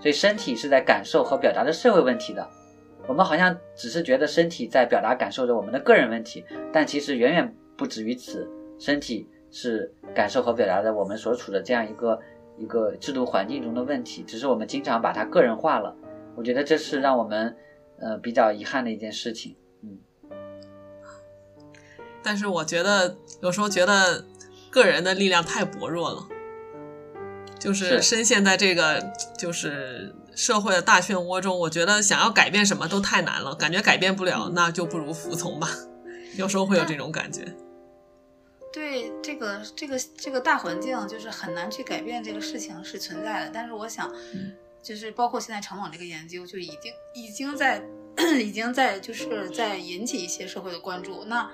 [0.00, 2.48] 所以身体是在感受和表达着社会问题的。
[3.06, 8.50] 我们好像只是觉得身体在表达感受着我们的个人问题，但其实远远不止于此。
[8.78, 12.18] 身体是感受和表达着我们所处的这样一个
[12.58, 15.94] 一个制度环境中的问题，只是我们经常把它个人化了。
[16.34, 17.56] 我觉得这是让我们
[17.98, 19.56] 呃比较遗憾的一件事情。
[19.82, 19.98] 嗯，
[22.22, 24.24] 但是我觉得有时候觉得
[24.70, 26.26] 个人的力量太薄弱了，
[27.58, 30.14] 就是深陷在这个就是。
[30.36, 35.66] 社会的大漩涡中，我觉得想要改变什么都太难了，感觉改变不了，那就不如服从吧。
[36.36, 37.42] 有时候会有这种感觉。
[38.70, 43.50] 对这个这个这个大环境，就是很难去改变这个事情是存在的。
[43.50, 44.12] 但是我想，
[44.86, 47.82] 就是包括现在成网这个研究，就已经已经在
[48.38, 51.24] 已经在就是在引起一些社会的关注。
[51.24, 51.50] 那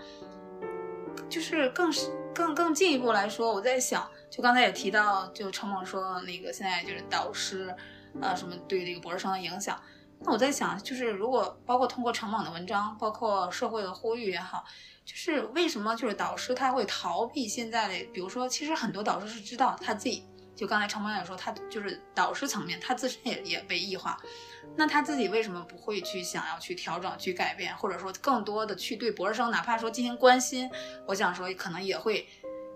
[1.30, 7.74] 就是更是更更进一步来说，我在想，就刚才也提到，就成网说那个现在就是导师。
[8.20, 9.80] 呃，什么对这个博士生的影响？
[10.20, 14.62] 那我在想，就是如果包括通过成网的文章，包括社会的呼吁也好，
[15.02, 18.04] 就是为什么就是导师他会逃避现在的？
[18.12, 24.20] 比如说，其实很多导师是知道他自己，就刚才成网也说，他就是导师层面，他自身也也被异化，
[24.76, 30.70] 那他自己为什么不会去想要去调整、去改变，或者说更多的去对博士生，哪怕说进行关心？
[31.06, 32.28] 我想说，可能也会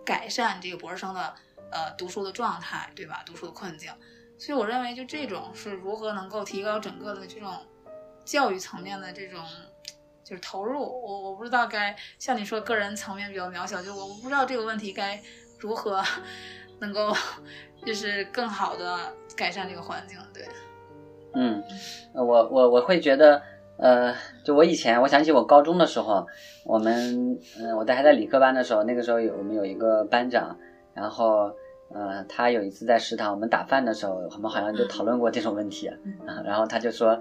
[0.04, 1.34] 改善这个博士生的
[1.70, 3.22] 呃读书的状态，对吧？
[3.26, 3.92] 读书的困境。
[4.38, 7.54] 所以我认为，就这种是如何能够提高整个的这种
[8.24, 9.44] 教育层面的这种
[10.24, 10.80] 就是投入。
[10.80, 15.22] 我我不知道该像你说个人层面比较渺小，就我我不知道这个问题该
[15.58, 16.04] 如何
[16.80, 17.12] 能够
[17.84, 18.98] 就是更好的
[19.36, 20.18] 改善这个环境。
[20.32, 20.44] 对，
[21.34, 21.62] 嗯，
[22.14, 23.40] 我我我会觉得，
[23.78, 24.14] 呃，
[24.44, 26.26] 就我以前我想起我高中的时候，
[26.64, 30.58] 我们嗯我在还在理科班的时候，那个时候有我们有一个班长，
[30.94, 31.54] 然后。
[31.94, 35.94] 呃，他有一次在食堂，我们打饭的时候，我们好像就讨论过这种问题啊。
[36.44, 37.16] 然后他就说：“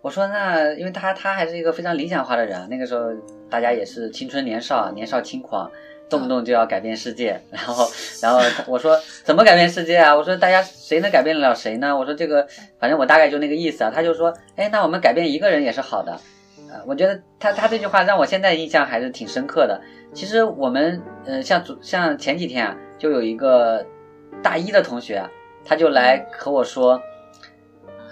[0.00, 3.12] 我说那，因为他他还是一个非常理想化的人，那个时候
[3.50, 5.70] 大家也是青春年少，年少轻狂，
[6.08, 7.40] 动不动就要改变世界。
[7.50, 7.86] 然后，
[8.22, 10.14] 然后我说怎么改变世界啊？
[10.14, 11.96] 我说大家谁能改变得了谁呢？
[11.96, 12.46] 我说这个，
[12.78, 13.92] 反正我大概就那个意思啊。
[13.94, 16.12] 他就说，哎，那我们改变一个人也是好的。
[16.70, 19.80] 呃，我觉得他他这句话让我现在印象还是挺深刻的。
[20.14, 23.84] 其实我们，呃，像像前几天啊，就有一个。
[24.42, 25.24] 大一的同学，
[25.64, 27.00] 他就来和我说，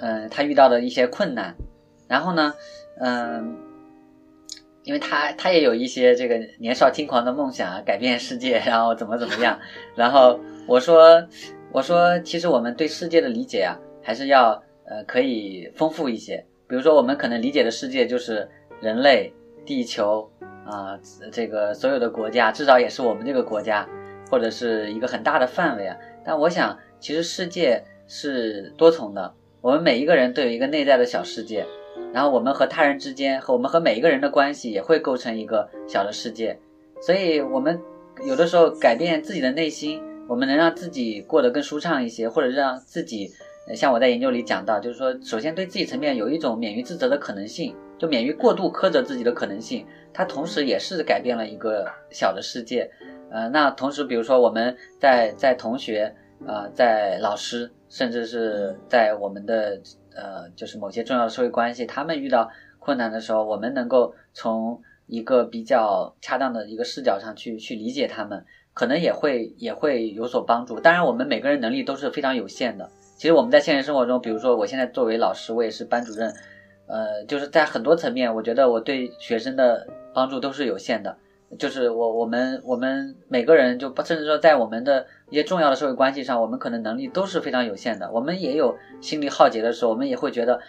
[0.01, 1.55] 嗯，他遇到的一些困难，
[2.09, 2.55] 然后呢，
[2.99, 3.57] 嗯，
[4.85, 9.59] 因为他他也有一些这个年少轻狂的梦想，改变世界， 然后怎么怎么样，
[9.97, 11.27] 然后我说
[11.73, 14.53] 我说，其实我们对世界的理解啊，还是要
[14.87, 18.49] 呃可以丰富一些，比如说我们可能理解的世界就是
[18.81, 19.33] 人类、
[19.65, 20.31] 地球
[20.67, 20.99] 啊，
[21.33, 23.89] 这个所有的国家，至少也是我们这个国家，
[24.31, 25.97] 或者是一个很大的范围啊。
[26.25, 31.67] 但我想，其实世界是多重的，我们每一个人都有一个内在的小世界，
[32.15, 36.57] 然后我们和他人之间，和我们和每一个人的关系也会构成一个小的世界。
[37.01, 37.79] 所以我们
[38.25, 43.29] 有的时候改变自己的内心，我们能让自己过得更舒畅一些，或者让自己，
[43.75, 52.89] 像我在研究里讲到，就是说，首先对自己层面有一种免于自责的可能性，就免于过度苛责自己的可能性，它同时也是改变了一个小的世界。
[53.33, 56.15] 呃，那同时，比如说我们在在同学，
[56.47, 59.81] 呃，在老师，甚至是在我们的
[60.15, 70.81] 呃，就是某些重要的社会关系，他们遇到困难的时候，我们能够从一个比较恰当的一个视角上去去理解他们，可能也会也会有所帮助。
[70.81, 72.89] 当然，我们每个人能力都是非常有限的。
[73.17, 76.35] 其实我们在现实生活中，比如说我现在作为老师，我也是班主任，
[76.87, 81.17] 呃，就是在很多层面，我觉得我对学生的帮助都是有限的。
[81.59, 88.11] 就是我我们我们每个人就甚至说在我们的一些重要的社会关系上，我们可能能力都是非常有限的。
[88.11, 90.61] 我们也有心力耗竭的时候，我们也会觉得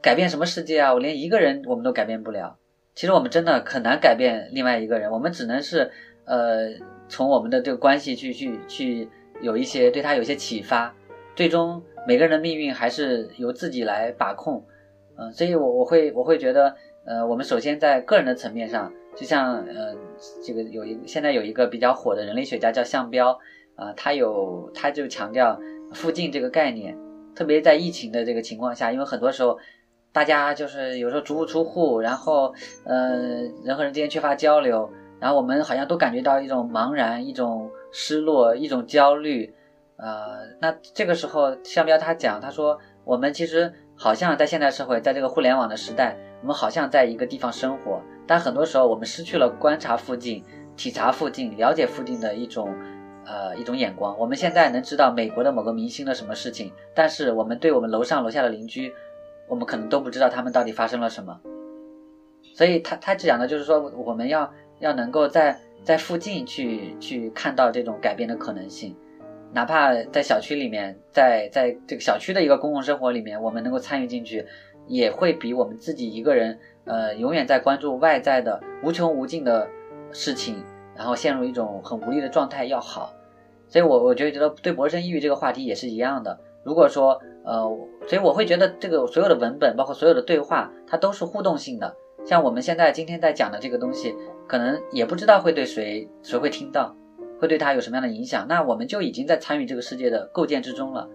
[0.00, 0.92] 改变什么世界啊？
[0.92, 2.56] 我连一个人我们都改变不了。
[2.94, 5.90] 其实我们真的很难改变另外一个人，我们只能是
[6.24, 6.70] 呃
[7.08, 9.08] 从我们的这个关系去去去
[9.40, 10.94] 有一些对他有一些启发。
[11.36, 14.64] 最终每个人的命运还是由自己来把控。
[15.16, 18.92] 嗯，所以我我会我会觉得呃我们首先在个人的层面上。
[19.16, 19.94] 就像呃，
[20.44, 23.38] 这个有一现在有一个比较火的人类学家叫项彪
[23.76, 25.58] 啊，他有他就强调
[25.92, 26.96] 附近这个概念，
[27.34, 29.56] 特别在疫情的这个情况下，因为很多时候
[30.12, 32.52] 大家就是有时候足不出户，然后
[32.84, 34.90] 呃人和人之间缺乏交流，
[35.20, 39.52] 然后我们好像都感觉到一种茫然、一种失落、一种焦虑，
[39.96, 48.00] 呃，那这个时候项彪他讲，他说我们其实好像在现代社会，在这个互联网的时代，我们好像在一个地方生活。
[48.26, 50.42] 但很多时候，我们失去了观察附近、
[50.76, 52.74] 体察附近、了解附近的一种，
[53.26, 54.18] 呃，一种眼光。
[54.18, 58.92] 我们现在能知道美国的某个明星的什么事情，但是我们对我们楼上楼下的邻居，
[59.48, 61.40] 我们可能都不知道他们到底发生了什么。
[62.54, 68.94] 所以，他他讲的就是说，我们要要能够在在附近去去看到这种改变的可能性，
[69.52, 74.46] 哪怕在小区里面，在在这个小区的一个公共生活里面，我们能够参与进去，
[74.86, 76.58] 也会比我们自己一个人。
[76.86, 79.66] 呃，永远在关注外在的无穷无尽的
[80.12, 80.62] 事情，
[80.94, 83.14] 然后陷入一种很无力的状态要好。
[83.68, 86.38] 所以，我我觉得觉得对博士生抑郁这个话题也是一样的。
[86.62, 87.62] 如果说呃，
[88.06, 91.96] 所以我会觉得这个所有的文本，包括所有的对话，它都是互动性的。
[92.26, 94.14] 像我们现在今天在讲的这个东西，
[94.46, 96.94] 可能也不知道会对谁谁会听到，
[97.40, 98.46] 会对他有什么样的影响。
[98.46, 101.08] 那我们就已经在参与这个世界的构建之中了。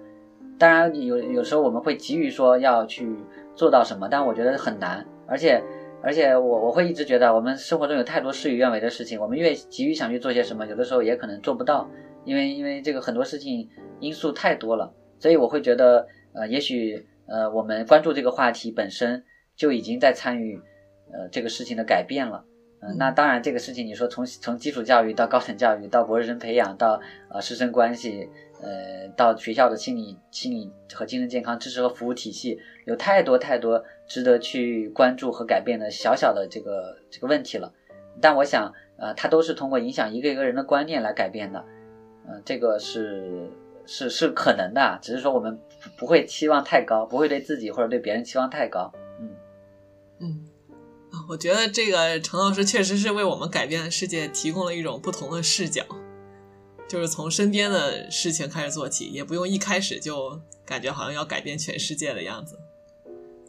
[0.59, 3.15] 当然，有有时候我们会急于说要去
[3.55, 5.05] 做到什么，但我觉得很难。
[5.25, 5.63] 而且，
[6.03, 11.89] 而且我我会一直觉得，我们生活中有太多事与愿违的事情，我们越急于想去做些什么，有的时候也可能做不到，
[12.25, 13.69] 因为因为这个很多事情
[14.01, 19.23] 因素太多了，所以我会觉得，呃，也许呃，我们关注这个话题本身
[19.55, 20.61] 就已经在参与，
[21.13, 22.43] 呃，这个事情的改变了。
[22.81, 26.99] 嗯，那当然，这个事情你说从从基础教育到高等教育，到博士生培养，到
[27.29, 28.29] 呃师生关系。
[28.61, 37.73] 呃，到学校的心理、心理和精神健康支持和服务体系，有太多太多值得去关注和改变的小小的这个这个问题了。
[38.21, 41.63] 但我想，呃，它都是通过影响一个一个人的观念来改变的。
[42.27, 43.49] 嗯，这个是
[43.85, 45.57] 是是可能的，只是说我们
[45.97, 48.91] 不会期望太高，不会对自己或者对别人期望太高。
[49.21, 49.29] 嗯
[50.19, 50.45] 嗯，
[51.29, 55.83] 我觉得这个陈老师确实是为我们改变世界提供了一种不同的视角。
[56.89, 62.59] 就是从身边的事情开始做起，也不用一开始就感觉好像要改变全世界的样子。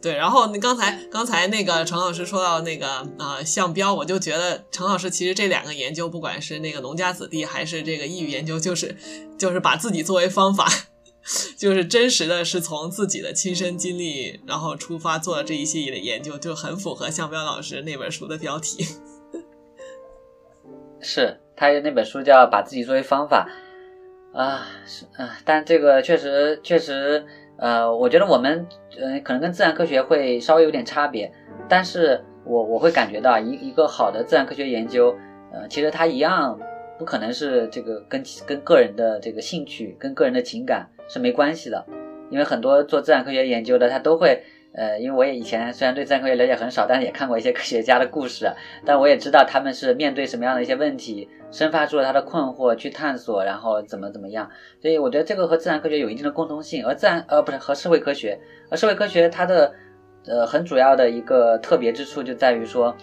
[0.02, 8.96] 对，然后你刚才刚才那个陈老师说到那个啊项标，我就觉得陈老师其实这两个研究，不管是那个农家子弟还是这个抑郁研究，就是
[9.38, 10.66] 就是把自己作为方法，
[11.56, 18.86] 就是真实的是从自己的亲身经历然后出发做了这一系列的研究，就很符合项标老师那本书的标题。
[21.02, 21.40] 是。
[21.60, 23.46] 他那本书叫《把自己作为方法》，
[24.38, 27.22] 啊，是啊，但这个确实确实，
[27.58, 28.66] 呃，我觉得我们
[28.98, 31.30] 呃可能跟自然科学会稍微有点差别，
[31.68, 35.14] 但是我我会感觉到一一个好的自然科学研究，
[35.52, 36.58] 呃，其实它一样
[36.98, 41.84] 不可能是这个跟跟个人的这个兴趣跟个人的情感是没关系的，
[42.30, 44.42] 因为很多做自然科学研究的他都会。
[44.72, 48.48] 呃，因为我也以前虽然对自然科学了解很少，但是也看过一些科学家的故事，
[48.84, 54.48] 但我也知道他们是面对什么样的一些问题，生发出了他的困惑去探索，然后怎么怎么样。
[54.80, 58.38] 所以我觉得这个和自然科学有一定的共通性，而自然呃不是和社会科学，
[58.70, 59.72] 而社会科学它的
[60.26, 62.96] 呃很主要的一个特别之处就在于说，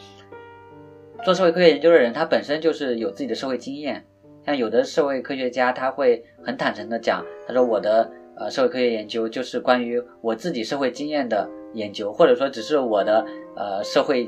[1.23, 4.05] 做社会科学研究的人他本身就是有自己的社会经验，
[4.45, 11.49] 像有的社会科学家他会很坦诚的讲，他说我的呃社会科学研究就是关于我自己社会经验的。
[11.73, 13.23] 研究，或者说只是我的
[13.55, 14.25] 呃社会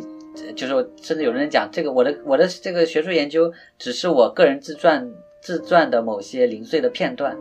[0.56, 5.10] 就是甚至有人讲这个我的我的这个学术研究只是我个人自传
[5.42, 7.36] 自传的某些零碎的片段，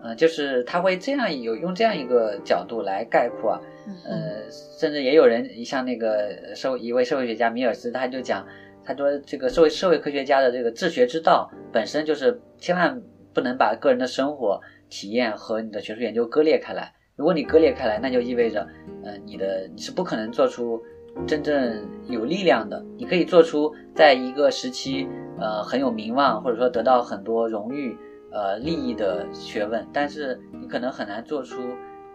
[0.00, 3.60] 呃，就是他会这样有用这样一个角度来概括啊，
[4.06, 4.48] 呃，
[4.78, 8.46] 甚至也有人像那个社一位社会学家米尔斯，他就讲，
[8.84, 13.02] 他说这个社会社会科学家的这个治学之道本身就是千万
[13.34, 14.58] 不能把个人的生活
[14.90, 16.92] 体验和你的学术研究割裂开来。
[17.16, 18.66] 如果你割裂开来，那就意味着，
[19.04, 20.82] 呃，你的你是不可能做出
[21.26, 22.84] 真正有力量的。
[22.96, 25.06] 你可以做出在一个时期，
[25.38, 27.94] 呃，很有名望或者说得到很多荣誉、
[28.32, 31.60] 呃利益的学问，但是你可能很难做出，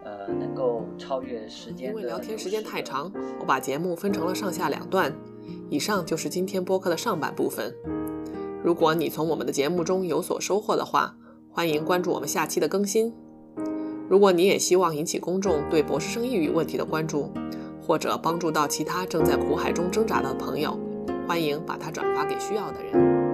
[0.03, 1.89] 呃，能够超越时间。
[1.89, 5.13] 因为聊天时间太长，我把节目分成了上下两段。
[5.69, 7.71] 以上就是今天播客的上半部分。
[8.63, 11.15] 如果你从我们的节目中有所收获的话，
[11.55, 13.13] 欢迎关注我们下期的更新。
[14.09, 17.31] 如果你也希望引起公众对博士生抑郁问题的关注，
[17.81, 20.77] 或者帮助到其他正在苦海中挣扎的朋友，
[21.25, 23.24] 欢迎把它转发给需要的人。